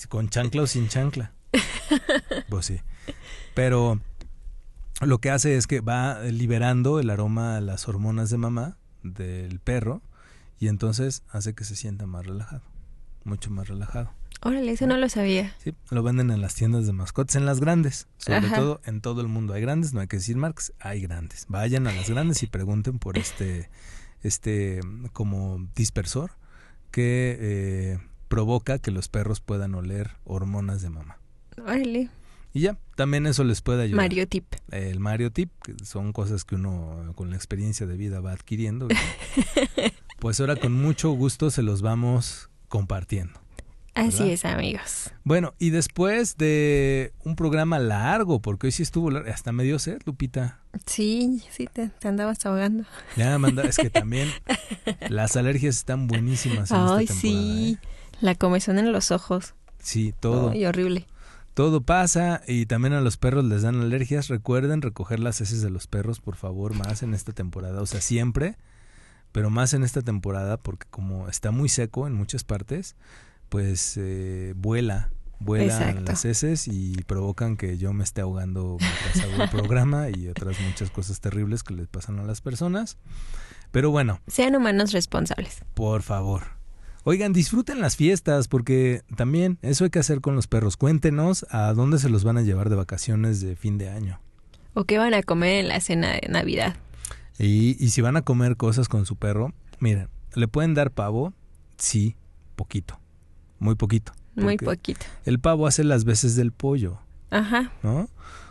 Con 0.09 0.29
chancla 0.29 0.63
o 0.63 0.67
sin 0.67 0.89
chancla. 0.89 1.33
Pues 2.49 2.67
sí. 2.67 2.81
Pero 3.55 4.01
lo 5.01 5.19
que 5.19 5.31
hace 5.31 5.57
es 5.57 5.67
que 5.67 5.81
va 5.81 6.21
liberando 6.23 7.01
el 7.01 7.11
aroma 7.11 7.57
a 7.57 7.61
las 7.61 7.89
hormonas 7.89 8.31
de 8.31 8.37
mamá 8.37 8.77
del 9.03 9.59
perro 9.59 10.03
y 10.59 10.69
entonces 10.69 11.23
hace 11.31 11.55
que 11.55 11.65
se 11.65 11.77
sienta 11.77 12.07
más 12.07 12.27
relajado. 12.27 12.63
Mucho 13.25 13.51
más 13.51 13.69
relajado. 13.69 14.13
Órale, 14.41 14.71
eso 14.71 14.87
no 14.87 14.97
lo 14.97 15.09
sabía. 15.09 15.55
Sí, 15.59 15.75
lo 15.91 16.03
venden 16.03 16.31
en 16.31 16.41
las 16.41 16.55
tiendas 16.55 16.87
de 16.87 16.93
mascotas, 16.93 17.35
en 17.37 17.45
las 17.45 17.61
grandes, 17.61 18.07
sobre 18.19 18.39
Ajá. 18.39 18.57
todo 18.57 18.81
en 18.85 19.01
todo 19.01 19.21
el 19.21 19.29
mundo. 19.29 19.55
Hay 19.55 19.61
grandes, 19.61 19.93
no 19.93 20.01
hay 20.01 20.07
que 20.07 20.19
decir 20.19 20.37
marcas, 20.37 20.73
hay 20.79 21.01
grandes. 21.01 21.47
Vayan 21.49 21.87
a 21.89 21.93
las 21.93 22.09
grandes 22.09 22.43
y 22.43 22.47
pregunten 22.49 22.99
por 22.99 23.19
este, 23.19 23.69
este 24.23 24.81
como 25.13 25.67
dispersor 25.75 26.33
que 26.93 27.37
eh, 27.41 27.99
provoca 28.29 28.79
que 28.79 28.93
los 28.93 29.09
perros 29.09 29.41
puedan 29.41 29.75
oler 29.75 30.13
hormonas 30.25 30.83
de 30.83 30.91
mamá. 30.91 31.19
Órale. 31.61 32.09
Y 32.55 32.61
ya, 32.61 32.79
también 32.97 33.27
eso 33.27 33.45
les 33.45 33.61
puede 33.61 33.83
ayudar. 33.83 33.97
Mario 33.97 34.27
Tip. 34.29 34.55
El 34.71 35.01
Mario 35.01 35.33
Tip, 35.33 35.51
que 35.63 35.75
son 35.85 36.13
cosas 36.13 36.45
que 36.45 36.55
uno 36.55 37.13
con 37.15 37.31
la 37.31 37.37
experiencia 37.37 37.87
de 37.87 37.97
vida 37.97 38.21
va 38.21 38.33
adquiriendo. 38.33 38.89
pues 40.19 40.41
ahora 40.41 40.57
con 40.57 40.73
mucho 40.73 41.11
gusto 41.11 41.51
se 41.51 41.63
los 41.63 41.83
vamos 41.83 42.51
compartiendo. 42.69 43.39
Así 43.95 44.31
es, 44.31 44.45
amigos. 44.45 45.11
Bueno, 45.25 45.55
y 45.59 45.71
después 45.71 46.37
de 46.37 47.13
un 47.25 47.35
programa 47.35 47.81
largo, 47.81 48.41
porque 48.41 48.69
hoy 48.69 48.73
sí 48.73 48.85
estuvo 48.85 49.11
largo, 49.11 49.29
hasta 49.29 49.51
me 49.51 49.65
dio 49.65 49.81
sed, 49.81 50.01
Lupita. 50.07 50.61
Sí, 50.87 51.43
sí, 51.51 51.69
te, 51.73 51.89
te 51.89 52.07
andabas 52.07 52.47
ahogando. 52.47 52.85
Ya 53.17 53.37
manda, 53.39 53.65
es 53.65 53.77
que 53.77 53.91
también 53.91 54.29
las 55.09 55.37
alergias 55.37 55.77
están 55.79 56.07
buenísimas 56.07 56.71
en 56.71 56.77
Ay, 56.77 57.05
esta 57.07 57.15
sí. 57.15 57.79
¿eh? 57.83 57.89
La 58.21 58.37
comezón 58.37 58.79
en 58.79 58.93
los 58.93 59.11
ojos. 59.11 59.55
Sí, 59.81 60.15
todo, 60.21 60.51
Ay, 60.51 60.65
horrible. 60.67 61.07
todo 61.55 61.81
pasa 61.81 62.43
y 62.47 62.67
también 62.67 62.93
a 62.93 63.01
los 63.01 63.17
perros 63.17 63.45
les 63.47 63.63
dan 63.63 63.81
alergias. 63.81 64.29
Recuerden 64.29 64.81
recoger 64.81 65.19
las 65.19 65.41
heces 65.41 65.61
de 65.61 65.71
los 65.71 65.89
perros, 65.89 66.21
por 66.21 66.37
favor, 66.37 66.73
más 66.73 67.03
en 67.03 67.15
esta 67.15 67.33
temporada, 67.33 67.83
o 67.83 67.87
sea, 67.87 68.01
siempre, 68.01 68.59
pero 69.39 69.51
más 69.51 69.73
en 69.73 69.85
esta 69.85 70.03
temporada 70.03 70.57
porque 70.57 70.89
como 70.91 71.29
está 71.29 71.53
muy 71.53 71.69
seco 71.69 72.09
en 72.09 72.13
muchas 72.13 72.43
partes, 72.43 72.97
pues 73.49 73.95
eh, 73.97 74.53
vuela, 74.57 75.13
vuelan 75.39 75.67
Exacto. 75.91 76.03
las 76.11 76.25
heces 76.25 76.67
y 76.67 76.97
provocan 77.07 77.57
que 77.57 77.79
yo 77.79 77.93
me 77.93 78.03
esté 78.03 78.21
ahogando 78.21 78.79
mientras 78.81 79.21
hago 79.33 79.45
el 79.45 79.49
programa 79.49 80.09
y 80.11 80.27
otras 80.27 80.59
muchas 80.61 80.91
cosas 80.91 81.21
terribles 81.21 81.63
que 81.63 81.73
les 81.73 81.87
pasan 81.87 82.19
a 82.19 82.25
las 82.25 82.41
personas. 82.41 82.97
Pero 83.71 83.93
bueno, 83.93 84.21
Sean 84.27 84.57
humanos 84.57 84.91
responsables. 84.91 85.63
por 85.75 86.03
favor. 86.03 86.43
Oigan, 87.05 87.33
disfruten 87.33 87.81
las 87.81 87.95
fiestas 87.95 88.49
porque 88.49 89.03
también 89.17 89.61
eso 89.63 89.85
hay 89.85 89.91
que 89.91 90.01
hacer 90.01 90.21
con 90.21 90.35
los 90.35 90.49
perros. 90.49 90.77
Cuéntenos 90.77 91.47
a 91.51 91.73
dónde 91.75 92.01
se 92.01 92.09
los 92.09 92.25
van 92.25 92.39
a 92.39 92.43
llevar 92.43 92.71
de 92.71 92.75
vacaciones 92.75 93.41
de 93.41 93.55
fin 93.55 93.79
de 93.79 93.89
año. 93.89 94.21
¿O 94.75 94.83
qué 94.83 94.99
van 94.99 95.15
a 95.15 95.23
comer 95.23 95.61
en 95.61 95.69
la 95.69 95.81
cena 95.81 96.15
de 96.15 96.27
Navidad? 96.29 96.75
Y, 97.39 97.83
y 97.83 97.91
si 97.91 98.01
van 98.01 98.17
a 98.17 98.23
comer 98.23 98.57
cosas 98.57 98.89
con 98.89 99.07
su 99.07 99.17
perro, 99.17 99.53
miren, 99.79 100.09
¿le 100.35 100.49
pueden 100.49 100.75
dar 100.75 100.91
pavo? 100.91 101.33
Sí, 101.77 102.17
poquito, 102.57 102.99
muy 103.59 103.75
poquito. 103.75 104.13
Muy 104.35 104.57
poquito. 104.57 105.05
El 105.25 105.41
pavo 105.41 105.67
hace 105.67 105.83
las 105.85 106.05
veces 106.05 106.37
del 106.37 106.53
pollo, 106.53 107.01
Ajá. 107.31 107.73
¿no? 107.83 108.09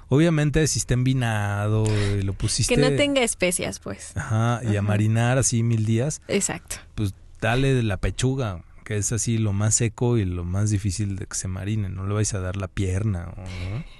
Obviamente 0.09 0.65
si 0.67 0.79
está 0.79 0.93
envinado 0.93 1.85
y 2.17 2.21
lo 2.21 2.33
pusiste... 2.33 2.75
Que 2.75 2.81
no 2.81 2.95
tenga 2.95 3.21
especias, 3.23 3.79
pues. 3.79 4.15
Ajá, 4.15 4.61
y 4.69 4.75
a 4.75 4.81
marinar 4.81 5.37
así 5.37 5.63
mil 5.63 5.85
días, 5.85 6.21
Exacto. 6.27 6.77
pues 6.95 7.13
dale 7.41 7.73
de 7.73 7.83
la 7.83 7.97
pechuga, 7.97 8.63
que 8.85 8.97
es 8.97 9.11
así 9.11 9.37
lo 9.37 9.51
más 9.51 9.75
seco 9.75 10.17
y 10.17 10.25
lo 10.25 10.45
más 10.45 10.69
difícil 10.69 11.17
de 11.17 11.25
que 11.25 11.35
se 11.35 11.47
marine. 11.49 11.89
No 11.89 12.07
le 12.07 12.13
vais 12.13 12.33
a 12.33 12.39
dar 12.39 12.55
la 12.55 12.67
pierna 12.69 13.33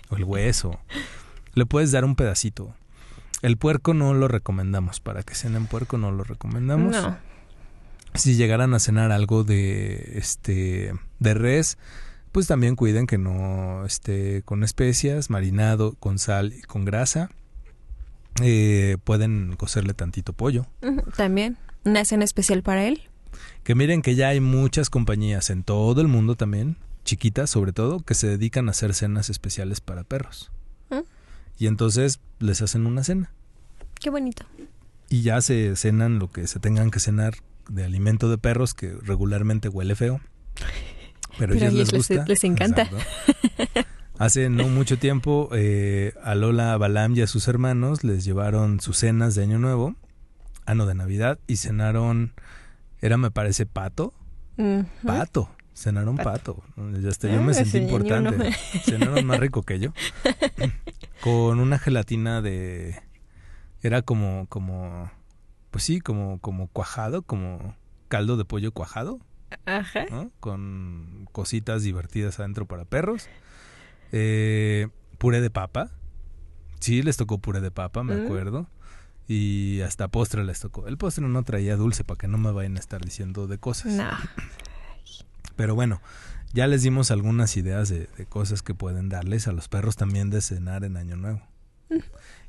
o 0.09 0.15
el 0.15 0.23
hueso. 0.23 0.79
Le 1.53 1.65
puedes 1.65 1.91
dar 1.91 2.05
un 2.05 2.15
pedacito. 2.15 2.73
El 3.41 3.57
puerco 3.57 3.93
no 3.93 4.13
lo 4.13 4.27
recomendamos. 4.27 4.99
Para 4.99 5.23
que 5.23 5.35
cenen 5.35 5.67
puerco 5.67 5.97
no 5.97 6.11
lo 6.11 6.23
recomendamos. 6.23 6.91
No. 6.91 7.17
Si 8.13 8.35
llegaran 8.35 8.73
a 8.73 8.79
cenar 8.79 9.11
algo 9.11 9.43
de 9.43 10.13
este 10.15 10.93
de 11.19 11.33
res, 11.33 11.77
pues 12.31 12.47
también 12.47 12.75
cuiden 12.75 13.07
que 13.07 13.17
no 13.17 13.85
esté 13.85 14.41
con 14.43 14.63
especias, 14.63 15.29
marinado, 15.29 15.95
con 15.99 16.17
sal 16.19 16.53
y 16.53 16.61
con 16.61 16.85
grasa. 16.85 17.29
Eh, 18.41 18.97
pueden 19.03 19.55
cocerle 19.55 19.93
tantito 19.93 20.33
pollo. 20.33 20.65
También. 21.15 21.57
Una 21.83 22.05
cena 22.05 22.25
especial 22.25 22.63
para 22.63 22.85
él. 22.85 23.03
Que 23.63 23.75
miren 23.75 24.01
que 24.01 24.15
ya 24.15 24.29
hay 24.29 24.39
muchas 24.39 24.89
compañías 24.89 25.49
en 25.49 25.63
todo 25.63 26.01
el 26.01 26.07
mundo 26.07 26.35
también, 26.35 26.77
chiquitas 27.03 27.49
sobre 27.49 27.73
todo, 27.73 27.99
que 27.99 28.13
se 28.13 28.27
dedican 28.27 28.67
a 28.67 28.71
hacer 28.71 28.93
cenas 28.93 29.29
especiales 29.29 29.81
para 29.81 30.03
perros. 30.03 30.51
¿Mm? 30.89 31.01
Y 31.57 31.67
entonces 31.67 32.19
les 32.39 32.61
hacen 32.61 32.85
una 32.85 33.03
cena. 33.03 33.31
Qué 33.99 34.09
bonito. 34.09 34.45
Y 35.09 35.21
ya 35.21 35.41
se 35.41 35.75
cenan 35.75 36.19
lo 36.19 36.31
que 36.31 36.47
se 36.47 36.59
tengan 36.59 36.91
que 36.91 36.99
cenar 36.99 37.33
de 37.69 37.83
alimento 37.83 38.29
de 38.29 38.37
perros 38.37 38.73
que 38.73 38.93
regularmente 39.03 39.69
huele 39.69 39.95
feo. 39.95 40.19
Pero, 41.37 41.53
Pero 41.53 41.65
a 41.65 41.69
a 41.69 41.71
ellos 41.71 41.91
les 41.91 42.07
gusta. 42.07 42.25
les 42.27 42.43
encanta. 42.43 42.83
Exacto. 42.83 43.81
Hace 44.17 44.49
no 44.49 44.67
mucho 44.67 44.97
tiempo 44.97 45.49
eh, 45.53 46.13
a 46.23 46.33
Lola, 46.33 46.75
Balam 46.77 47.15
y 47.15 47.21
a 47.21 47.27
sus 47.27 47.47
hermanos 47.47 48.03
les 48.03 48.25
llevaron 48.25 48.79
sus 48.79 48.97
cenas 48.97 49.35
de 49.35 49.43
Año 49.43 49.59
Nuevo, 49.59 49.95
ano 50.65 50.87
de 50.87 50.95
Navidad, 50.95 51.37
y 51.45 51.57
cenaron, 51.57 52.33
era 52.99 53.17
me 53.17 53.29
parece 53.29 53.67
pato. 53.67 54.13
Pato. 55.05 55.51
Cenaron 55.77 56.15
Pato. 56.17 56.55
pato. 56.55 56.63
Ya 56.99 57.09
hasta 57.09 57.27
yo 57.27 57.39
Ah, 57.39 57.43
me 57.43 57.53
sentí 57.53 57.69
sí, 57.71 57.79
ni 57.81 57.85
importante. 57.85 58.51
Cenaron 58.83 59.23
más 59.25 59.39
rico 59.39 59.61
que 59.61 59.79
yo. 59.79 59.91
Con 61.21 61.59
una 61.59 61.77
gelatina 61.77 62.41
de. 62.41 62.99
Era 63.83 64.01
como, 64.01 64.47
como. 64.49 65.11
Pues 65.69 65.83
sí, 65.83 65.99
como, 65.99 66.39
como 66.39 66.67
cuajado, 66.67 67.21
como 67.21 67.75
caldo 68.07 68.37
de 68.37 68.45
pollo 68.45 68.71
cuajado, 68.71 69.19
Ajá. 69.65 70.05
¿no? 70.09 70.31
Con 70.39 71.27
cositas 71.31 71.83
divertidas 71.83 72.39
adentro 72.39 72.65
para 72.65 72.85
perros. 72.85 73.27
Eh, 74.11 74.87
puré 75.19 75.41
de 75.41 75.49
papa. 75.51 75.91
Sí, 76.79 77.03
les 77.03 77.17
tocó 77.17 77.37
puré 77.39 77.61
de 77.61 77.69
papa, 77.71 78.03
me 78.03 78.15
Mm. 78.15 78.25
acuerdo. 78.25 78.67
Y 79.27 79.81
hasta 79.81 80.07
postre 80.07 80.43
les 80.45 80.59
tocó. 80.61 80.87
El 80.87 80.97
postre 80.97 81.27
no 81.27 81.43
traía 81.43 81.75
dulce 81.75 82.03
para 82.03 82.17
que 82.17 82.27
no 82.27 82.37
me 82.37 82.51
vayan 82.51 82.77
a 82.77 82.79
estar 82.79 83.01
diciendo 83.03 83.45
de 83.45 83.57
cosas. 83.59 83.93
No. 83.93 84.09
Pero 85.57 85.75
bueno, 85.75 86.01
ya 86.53 86.67
les 86.67 86.83
dimos 86.83 87.11
algunas 87.11 87.57
ideas 87.57 87.89
de, 87.89 88.07
de 88.17 88.25
cosas 88.25 88.61
que 88.61 88.73
pueden 88.73 89.09
darles 89.09 89.49
a 89.49 89.51
los 89.51 89.67
perros 89.67 89.97
también 89.97 90.29
de 90.29 90.39
cenar 90.41 90.85
en 90.85 90.95
Año 90.95 91.17
Nuevo. 91.17 91.41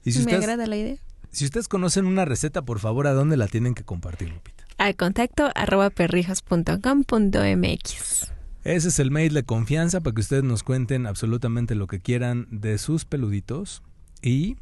Y 0.05 0.13
si 0.13 0.19
Me 0.21 0.25
ustedes, 0.27 0.45
agrada 0.45 0.67
la 0.69 0.77
idea. 0.77 0.97
si 1.33 1.45
ustedes 1.45 1.67
conocen 1.69 2.07
una 2.07 2.25
receta, 2.25 2.63
por 2.63 2.79
favor, 2.79 3.09
¿a 3.09 3.13
dónde 3.13 3.37
la 3.37 3.49
tienen 3.49 3.75
que 3.75 3.83
compartir, 3.83 4.29
Lupita? 4.31 4.63
Al 4.79 4.95
contacto 4.95 5.51
arroba 5.57 5.91
perrijos.com.mx. 5.91 8.33
Ese 8.65 8.89
es 8.89 8.99
el 8.99 9.11
mail 9.11 9.35
de 9.35 9.43
confianza 9.45 10.01
para 10.01 10.15
que 10.15 10.21
ustedes 10.21 10.45
nos 10.45 10.63
cuenten 10.63 11.07
absolutamente 11.07 11.75
lo 11.75 11.87
que 11.87 12.01
quieran 12.01 12.47
de 12.51 12.79
sus 12.79 13.05
peluditos. 13.05 13.83
Y 14.23 14.57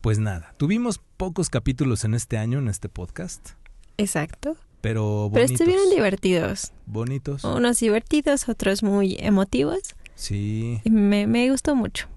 pues 0.00 0.18
nada, 0.18 0.54
tuvimos 0.58 1.00
pocos 1.16 1.50
capítulos 1.50 2.04
en 2.04 2.14
este 2.14 2.38
año 2.38 2.58
en 2.58 2.68
este 2.68 2.88
podcast, 2.88 3.50
Exacto. 3.96 4.56
Pero 4.80 5.30
Pero 5.32 5.44
estuvieron 5.44 5.90
divertidos. 5.90 6.72
Bonitos. 6.86 7.44
Unos 7.44 7.80
divertidos, 7.80 8.48
otros 8.48 8.82
muy 8.82 9.16
emotivos. 9.18 9.80
Sí. 10.14 10.80
Me, 10.84 11.26
me 11.26 11.50
gustó 11.50 11.74
mucho. 11.74 12.08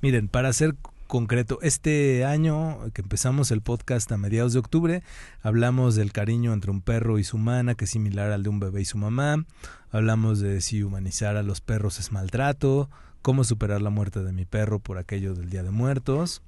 Miren, 0.00 0.28
para 0.28 0.52
ser 0.52 0.74
concreto, 1.08 1.58
este 1.62 2.24
año 2.24 2.78
que 2.92 3.02
empezamos 3.02 3.50
el 3.50 3.62
podcast 3.62 4.12
a 4.12 4.16
mediados 4.16 4.52
de 4.52 4.58
octubre, 4.58 5.02
hablamos 5.42 5.96
del 5.96 6.12
cariño 6.12 6.52
entre 6.52 6.70
un 6.70 6.82
perro 6.82 7.18
y 7.18 7.24
su 7.24 7.36
humana, 7.36 7.74
que 7.74 7.86
es 7.86 7.90
similar 7.90 8.30
al 8.30 8.42
de 8.42 8.48
un 8.48 8.60
bebé 8.60 8.82
y 8.82 8.84
su 8.84 8.98
mamá. 8.98 9.44
Hablamos 9.90 10.38
de 10.40 10.60
si 10.60 10.82
humanizar 10.82 11.36
a 11.36 11.42
los 11.42 11.60
perros 11.60 11.98
es 11.98 12.12
maltrato, 12.12 12.90
cómo 13.22 13.42
superar 13.42 13.80
la 13.80 13.90
muerte 13.90 14.22
de 14.22 14.32
mi 14.32 14.44
perro 14.44 14.78
por 14.78 14.98
aquello 14.98 15.34
del 15.34 15.50
Día 15.50 15.62
de 15.62 15.70
Muertos. 15.70 16.42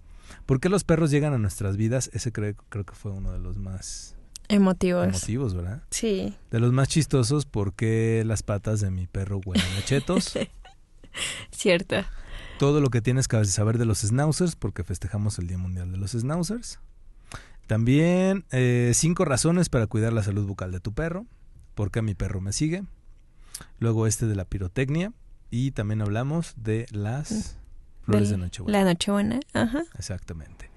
¿Por 0.47 0.61
qué 0.61 0.69
los 0.69 0.85
perros 0.85 1.11
llegan 1.11 1.33
a 1.33 1.39
nuestras 1.39 1.77
vidas? 1.77 2.11
Ese 2.13 2.31
creo, 2.31 2.55
creo 2.69 2.85
que 2.85 2.95
fue 2.95 3.11
uno 3.13 3.33
de 3.33 3.39
los 3.39 3.57
más 3.57 4.15
Emotivos. 4.51 5.09
emotivos, 5.09 5.55
¿verdad? 5.55 5.83
Sí. 5.91 6.35
De 6.51 6.61
los 6.61 6.73
más 6.73 6.89
chistosos, 6.89 7.47
porque 7.47 8.23
las 8.27 8.43
patas 8.43 8.81
de 8.81 8.91
mi 8.91 9.07
perro 9.07 9.41
huelen 9.45 9.67
a 9.79 9.85
chetos. 9.85 10.39
Cierto. 11.51 11.97
todo 12.59 12.81
lo 12.81 12.91
que 12.91 13.01
tienes 13.01 13.27
que 13.27 13.45
saber 13.47 13.79
de 13.79 13.85
los 13.85 14.01
schnauzers, 14.01 14.57
porque 14.57 14.85
festejamos 14.85 15.39
el 15.39 15.47
Día 15.47 15.59
Mundial 15.59 15.91
de 15.91 15.99
los 15.99 16.13
Schnauzers. 16.13 16.79
También 17.67 18.45
eh, 18.51 18.91
cinco 18.95 19.25
razones 19.25 19.69
para 19.69 19.87
cuidar 19.87 20.13
la 20.13 20.25
salud 20.25 20.45
bucal 20.45 20.73
de 20.73 20.81
tu 20.81 20.93
perro. 20.93 21.27
Porque 21.75 22.03
mi 22.03 22.15
perro 22.15 22.41
me 22.41 22.53
sigue. 22.53 22.83
Luego 23.79 24.07
este 24.07 24.27
de 24.27 24.35
la 24.35 24.45
pirotecnia. 24.45 25.13
Y 25.51 25.71
también 25.71 26.03
hablamos 26.03 26.55
de 26.57 26.87
las 26.91 27.59
flores 28.03 28.31
de, 28.31 28.39
Nochebuena. 28.39 28.79
La 28.79 28.85
Nochebuena, 28.85 29.41
ajá. 29.53 29.85
Exactamente. 29.97 30.70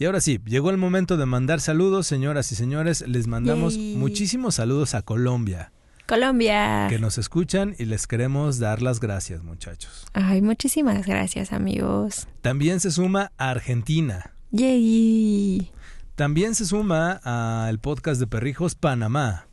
Y 0.00 0.06
ahora 0.06 0.22
sí, 0.22 0.40
llegó 0.46 0.70
el 0.70 0.78
momento 0.78 1.18
de 1.18 1.26
mandar 1.26 1.60
saludos, 1.60 2.06
señoras 2.06 2.50
y 2.52 2.54
señores. 2.54 3.06
Les 3.06 3.26
mandamos 3.26 3.76
muchísimos 3.76 4.54
saludos 4.54 4.94
a 4.94 5.02
Colombia. 5.02 5.72
Colombia. 6.06 6.86
Que 6.88 6.98
nos 6.98 7.18
escuchan 7.18 7.76
y 7.78 7.84
les 7.84 8.06
queremos 8.06 8.58
dar 8.58 8.80
las 8.80 8.98
gracias, 8.98 9.42
muchachos. 9.42 10.06
Ay, 10.14 10.40
muchísimas 10.40 11.06
gracias, 11.06 11.52
amigos. 11.52 12.28
También 12.40 12.80
se 12.80 12.90
suma 12.90 13.32
a 13.36 13.50
Argentina. 13.50 14.32
Yay. 14.52 15.70
También 16.14 16.54
se 16.54 16.64
suma 16.64 17.20
al 17.22 17.78
podcast 17.78 18.20
de 18.20 18.26
Perrijos 18.26 18.76
Panamá. 18.76 19.48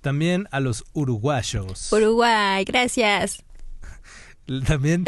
También 0.00 0.48
a 0.50 0.58
los 0.58 0.84
uruguayos. 0.92 1.92
Uruguay, 1.92 2.64
gracias. 2.64 3.44
También. 4.66 5.04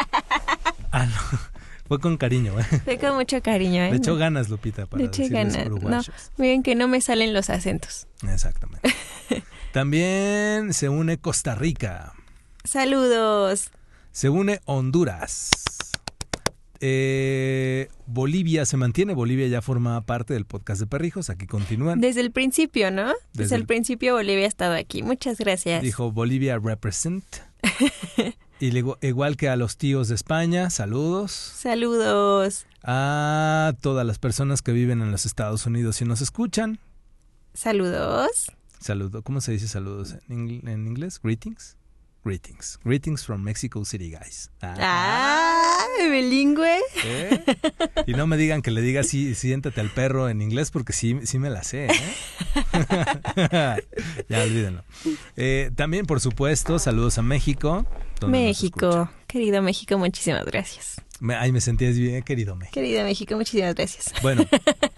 ah, 0.90 1.04
no. 1.04 1.57
Fue 1.88 1.98
con 1.98 2.18
cariño, 2.18 2.58
¿eh? 2.60 2.64
Fue 2.84 2.98
con 2.98 3.16
mucho 3.16 3.40
cariño, 3.42 3.82
¿eh? 3.82 3.90
Le 3.90 3.96
echó 3.96 4.16
ganas, 4.16 4.50
Lupita, 4.50 4.84
para 4.84 5.02
Le 5.02 5.08
eché 5.08 5.28
ganas. 5.28 5.68
No, 5.68 6.02
miren 6.36 6.62
que 6.62 6.74
no 6.74 6.86
me 6.86 7.00
salen 7.00 7.32
los 7.32 7.48
acentos. 7.48 8.06
Exactamente. 8.30 8.92
También 9.72 10.74
se 10.74 10.90
une 10.90 11.18
Costa 11.18 11.54
Rica. 11.54 12.12
Saludos. 12.64 13.70
Se 14.12 14.28
une 14.28 14.60
Honduras. 14.66 15.50
Eh, 16.80 17.88
Bolivia 18.06 18.64
se 18.66 18.76
mantiene, 18.76 19.14
Bolivia 19.14 19.48
ya 19.48 19.62
forma 19.62 20.00
parte 20.02 20.34
del 20.34 20.44
podcast 20.44 20.80
de 20.80 20.86
Perrijos, 20.86 21.30
aquí 21.30 21.46
continúan. 21.46 22.00
Desde 22.00 22.20
el 22.20 22.30
principio, 22.30 22.90
¿no? 22.90 23.14
Desde, 23.32 23.56
el 23.56 23.66
principio 23.66 24.14
Bolivia 24.14 24.44
ha 24.44 24.48
estado 24.48 24.74
aquí, 24.74 25.02
muchas 25.02 25.38
gracias. 25.38 25.82
Dijo 25.82 26.12
Bolivia 26.12 26.58
represent. 26.58 27.24
y 28.60 29.06
igual 29.06 29.36
que 29.36 29.48
a 29.48 29.56
los 29.56 29.76
tíos 29.76 30.08
de 30.08 30.14
España, 30.14 30.70
saludos. 30.70 31.32
Saludos. 31.32 32.66
A 32.82 33.74
todas 33.80 34.06
las 34.06 34.18
personas 34.18 34.62
que 34.62 34.72
viven 34.72 35.02
en 35.02 35.10
los 35.10 35.26
Estados 35.26 35.66
Unidos 35.66 36.00
y 36.00 36.04
nos 36.04 36.20
escuchan. 36.20 36.78
Saludos. 37.54 38.52
Saludo, 38.80 39.22
¿cómo 39.22 39.40
se 39.40 39.52
dice 39.52 39.66
saludos 39.66 40.14
en, 40.28 40.68
en 40.68 40.86
inglés? 40.86 41.20
Greetings. 41.22 41.76
Greetings. 42.24 42.78
Greetings 42.84 43.24
from 43.24 43.42
Mexico 43.42 43.84
City, 43.84 44.10
guys. 44.10 44.50
Ah, 44.62 45.64
bilingüe. 46.10 46.78
¿Eh? 47.04 47.44
Y 48.06 48.12
no 48.12 48.26
me 48.26 48.36
digan 48.36 48.62
que 48.62 48.70
le 48.70 48.80
diga 48.80 49.02
sí, 49.02 49.34
siéntate 49.34 49.80
al 49.80 49.90
perro 49.90 50.28
en 50.28 50.42
inglés 50.42 50.70
porque 50.70 50.92
sí, 50.92 51.18
sí 51.24 51.38
me 51.38 51.50
la 51.50 51.62
sé. 51.62 51.86
¿eh? 51.86 51.98
ya 54.28 54.42
olvídenlo. 54.42 54.84
Eh, 55.36 55.70
también, 55.74 56.06
por 56.06 56.20
supuesto, 56.20 56.78
saludos 56.78 57.18
a 57.18 57.22
México. 57.22 57.86
México, 58.26 59.10
querido 59.26 59.62
México, 59.62 59.96
muchísimas 59.98 60.44
gracias. 60.44 61.00
Me, 61.20 61.34
ay, 61.34 61.50
me 61.52 61.60
sentías 61.60 61.96
bien, 61.96 62.22
querido 62.22 62.54
México. 62.54 62.74
Querido 62.74 63.02
México, 63.04 63.36
muchísimas 63.36 63.74
gracias. 63.74 64.12
Bueno, 64.22 64.44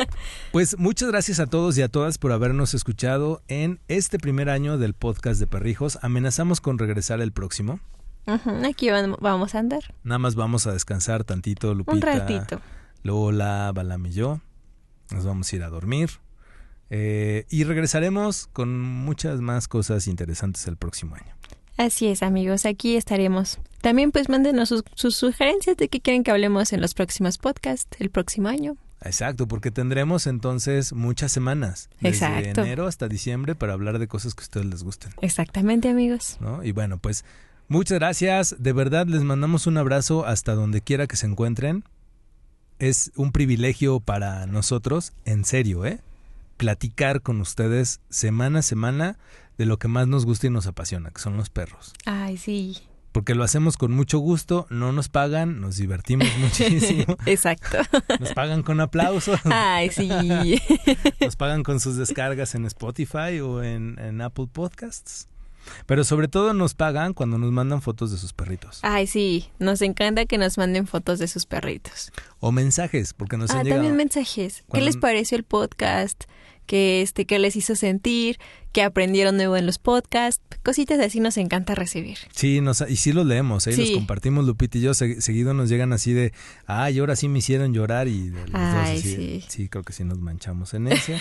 pues 0.53 0.79
muchas 0.79 1.09
gracias 1.09 1.41
a 1.41 1.47
todos 1.47 1.77
y 1.79 1.83
a 1.83 1.89
todas 1.89 2.19
por 2.19 2.33
habernos 2.33 2.75
escuchado 2.75 3.43
en 3.49 3.81
este 3.89 4.19
primer 4.19 4.51
año 4.51 4.79
del 4.79 4.95
podcast 4.95 5.41
de 5.41 5.47
Perrijos. 5.47 5.99
Amenazamos 6.03 6.61
con 6.61 6.79
regresar 6.79 7.21
el 7.21 7.33
próximo. 7.33 7.81
Aquí 8.27 8.89
vamos 8.91 9.55
a 9.55 9.59
andar. 9.59 9.95
Nada 10.03 10.19
más 10.19 10.35
vamos 10.35 10.67
a 10.67 10.73
descansar 10.73 11.25
tantito, 11.25 11.75
Lupita. 11.75 11.93
Un 11.93 12.01
ratito. 12.03 12.61
Lola, 13.03 13.73
Balam 13.75 14.07
y 14.07 14.13
yo. 14.13 14.41
Nos 15.11 15.25
vamos 15.25 15.53
a 15.53 15.57
ir 15.57 15.63
a 15.63 15.69
dormir. 15.69 16.11
Eh, 16.91 17.47
y 17.49 17.65
regresaremos 17.65 18.49
con 18.53 18.81
muchas 18.81 19.41
más 19.41 19.69
cosas 19.69 20.07
interesantes 20.09 20.67
el 20.67 20.77
próximo 20.77 21.15
año. 21.15 21.35
Así 21.77 22.09
es, 22.09 22.23
amigos, 22.23 22.67
aquí 22.67 22.97
estaremos. 22.97 23.59
También 23.81 24.13
pues 24.13 24.29
mándenos 24.29 24.69
sus, 24.69 25.17
sugerencias 25.17 25.77
de 25.77 25.89
qué 25.89 26.01
quieren 26.01 26.25
que 26.25 26.31
hablemos 26.31 26.73
en 26.73 26.81
los 26.81 26.93
próximos 26.93 27.39
podcasts 27.39 27.97
el 27.99 28.11
próximo 28.11 28.49
año. 28.49 28.77
Exacto, 29.03 29.49
porque 29.49 29.71
tendremos 29.71 30.27
entonces 30.27 30.93
muchas 30.93 31.33
semanas, 31.33 31.89
desde 32.01 32.51
enero 32.51 32.87
hasta 32.87 33.09
diciembre, 33.09 33.55
para 33.55 33.73
hablar 33.73 33.99
de 33.99 34.09
cosas 34.09 34.35
que 34.35 34.43
a 34.43 34.45
ustedes 34.45 34.67
les 34.67 34.83
gusten. 34.83 35.15
Exactamente, 35.23 35.89
amigos. 35.89 36.37
¿No? 36.41 36.63
Y 36.63 36.73
bueno, 36.73 36.99
pues 36.99 37.25
muchas 37.71 37.99
gracias. 37.99 38.55
De 38.59 38.75
verdad 38.75 39.07
les 39.07 39.23
mandamos 39.23 39.67
un 39.67 39.79
abrazo 39.79 40.27
hasta 40.27 40.55
donde 40.55 40.83
quiera 40.83 41.07
que 41.07 41.17
se 41.17 41.27
encuentren. 41.27 41.85
Es 42.79 43.13
un 43.17 43.33
privilegio 43.33 44.01
para 44.01 44.47
nosotros, 44.47 45.13
en 45.25 45.47
serio, 45.47 45.87
¿eh? 45.87 46.01
Platicar 46.59 47.23
con 47.23 47.41
ustedes 47.41 48.01
semana 48.11 48.59
a 48.59 48.63
semana 48.63 49.19
de 49.57 49.67
lo 49.67 49.79
que 49.79 49.89
más 49.89 50.09
nos 50.09 50.27
gusta 50.27 50.47
y 50.47 50.51
nos 50.51 50.67
apasiona, 50.67 51.11
que 51.11 51.21
son 51.21 51.37
los 51.37 51.49
perros. 51.49 51.95
Ay, 52.05 52.37
sí. 52.37 52.77
Porque 53.13 53.35
lo 53.35 53.43
hacemos 53.45 53.77
con 53.77 53.93
mucho 53.93 54.19
gusto, 54.19 54.67
no 54.71 54.93
nos 54.93 55.09
pagan, 55.09 55.61
nos 55.61 55.77
divertimos 55.77 56.29
muchísimo. 56.39 57.17
Exacto. 57.27 57.79
Nos 58.21 58.33
pagan 58.33 58.63
con 58.63 58.81
aplausos. 58.81 59.41
Ay, 59.45 59.91
sí. 59.91 60.11
Nos 61.21 61.37
pagan 61.37 61.63
con 61.63 61.81
sus 61.81 61.97
descargas 61.97 62.55
en 62.55 62.67
Spotify 62.67 63.41
o 63.41 63.63
en, 63.63 63.99
en 63.99 64.21
Apple 64.21 64.47
Podcasts. 64.53 65.30
Pero 65.87 66.05
sobre 66.05 66.29
todo 66.29 66.55
nos 66.55 66.75
pagan 66.75 67.15
cuando 67.15 67.39
nos 67.39 67.53
mandan 67.53 67.83
fotos 67.83 68.11
de 68.11 68.19
sus 68.19 68.33
perritos. 68.33 68.81
Ay, 68.83 69.07
sí, 69.07 69.51
nos 69.59 69.83
encanta 69.83 70.27
que 70.27 70.39
nos 70.39 70.59
manden 70.59 70.87
fotos 70.87 71.19
de 71.19 71.29
sus 71.29 71.47
perritos. 71.47 72.13
O 72.39 72.53
mensajes, 72.53 73.15
porque 73.15 73.37
nos 73.37 73.51
ah, 73.51 73.61
han 73.61 73.69
también 73.69 73.97
mensajes. 73.97 74.65
¿Qué 74.73 74.81
les 74.81 74.97
pareció 74.97 75.37
el 75.37 75.45
podcast? 75.45 76.25
que 76.71 77.03
este 77.03 77.27
que 77.27 77.41
les 77.41 77.57
hizo 77.57 77.75
sentir, 77.75 78.39
que 78.71 78.85
aprendieron 78.85 79.37
nuevo 79.37 79.57
en 79.57 79.67
los 79.67 79.79
podcasts, 79.79 80.41
cositas 80.63 81.01
así 81.01 81.19
nos 81.19 81.37
encanta 81.37 81.75
recibir. 81.75 82.19
Sí, 82.33 82.61
nos, 82.61 82.85
y 82.89 82.95
sí 82.95 83.13
los 83.13 83.27
leemos, 83.27 83.67
¿eh? 83.67 83.77
los 83.77 83.91
compartimos 83.91 84.45
Lupita 84.45 84.79
y 84.79 84.83
yo, 84.83 84.95
seguido 84.95 85.53
nos 85.53 85.69
llegan 85.69 85.93
así 85.93 86.13
de, 86.13 86.33
ay, 86.67 87.01
ahora 87.01 87.17
sí 87.17 87.29
me 87.29 87.41
hicieron 87.41 87.75
llorar 87.75 88.07
y 88.07 88.33
ay, 88.53 89.03
sí. 89.03 89.45
sí, 89.49 89.69
creo 89.69 89.83
que 89.83 89.93
sí 89.93 90.05
nos 90.05 90.21
manchamos 90.21 90.73
en 90.73 90.87
ese, 90.87 91.21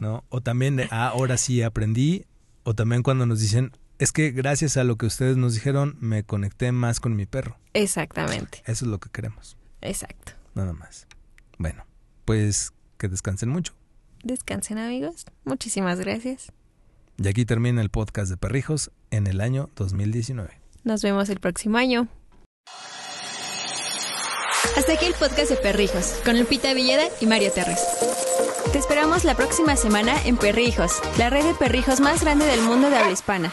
¿no? 0.00 0.24
O 0.30 0.40
también 0.40 0.76
de, 0.76 0.88
ah, 0.90 1.08
ahora 1.08 1.36
sí 1.36 1.60
aprendí, 1.60 2.24
o 2.68 2.74
también 2.74 3.02
cuando 3.02 3.24
nos 3.24 3.40
dicen, 3.40 3.72
es 3.98 4.12
que 4.12 4.30
gracias 4.30 4.76
a 4.76 4.84
lo 4.84 4.96
que 4.96 5.06
ustedes 5.06 5.38
nos 5.38 5.54
dijeron, 5.54 5.96
me 6.00 6.22
conecté 6.22 6.70
más 6.70 7.00
con 7.00 7.16
mi 7.16 7.24
perro. 7.24 7.56
Exactamente. 7.72 8.62
Eso 8.66 8.84
es 8.84 8.90
lo 8.90 9.00
que 9.00 9.08
queremos. 9.08 9.56
Exacto. 9.80 10.32
Nada 10.54 10.74
más. 10.74 11.06
Bueno, 11.56 11.86
pues 12.26 12.74
que 12.98 13.08
descansen 13.08 13.48
mucho. 13.48 13.72
Descansen 14.22 14.76
amigos. 14.76 15.24
Muchísimas 15.46 15.98
gracias. 15.98 16.52
Y 17.16 17.26
aquí 17.26 17.46
termina 17.46 17.80
el 17.80 17.88
podcast 17.88 18.30
de 18.30 18.36
Perrijos 18.36 18.90
en 19.10 19.26
el 19.28 19.40
año 19.40 19.70
2019. 19.74 20.50
Nos 20.84 21.00
vemos 21.00 21.30
el 21.30 21.40
próximo 21.40 21.78
año. 21.78 22.06
Hasta 24.76 24.92
aquí 24.92 25.06
el 25.06 25.14
podcast 25.14 25.48
de 25.48 25.56
Perrijos, 25.56 26.20
con 26.22 26.38
Lupita 26.38 26.74
Villeda 26.74 27.04
y 27.18 27.26
Mario 27.26 27.50
Terres. 27.50 27.80
Te 28.72 28.78
esperamos 28.78 29.24
la 29.24 29.34
próxima 29.34 29.76
semana 29.76 30.14
en 30.26 30.36
Perrijos, 30.36 31.00
la 31.16 31.30
red 31.30 31.42
de 31.42 31.54
perrijos 31.54 32.00
más 32.00 32.22
grande 32.22 32.44
del 32.44 32.60
mundo 32.60 32.90
de 32.90 32.98
habla 32.98 33.12
hispana. 33.12 33.50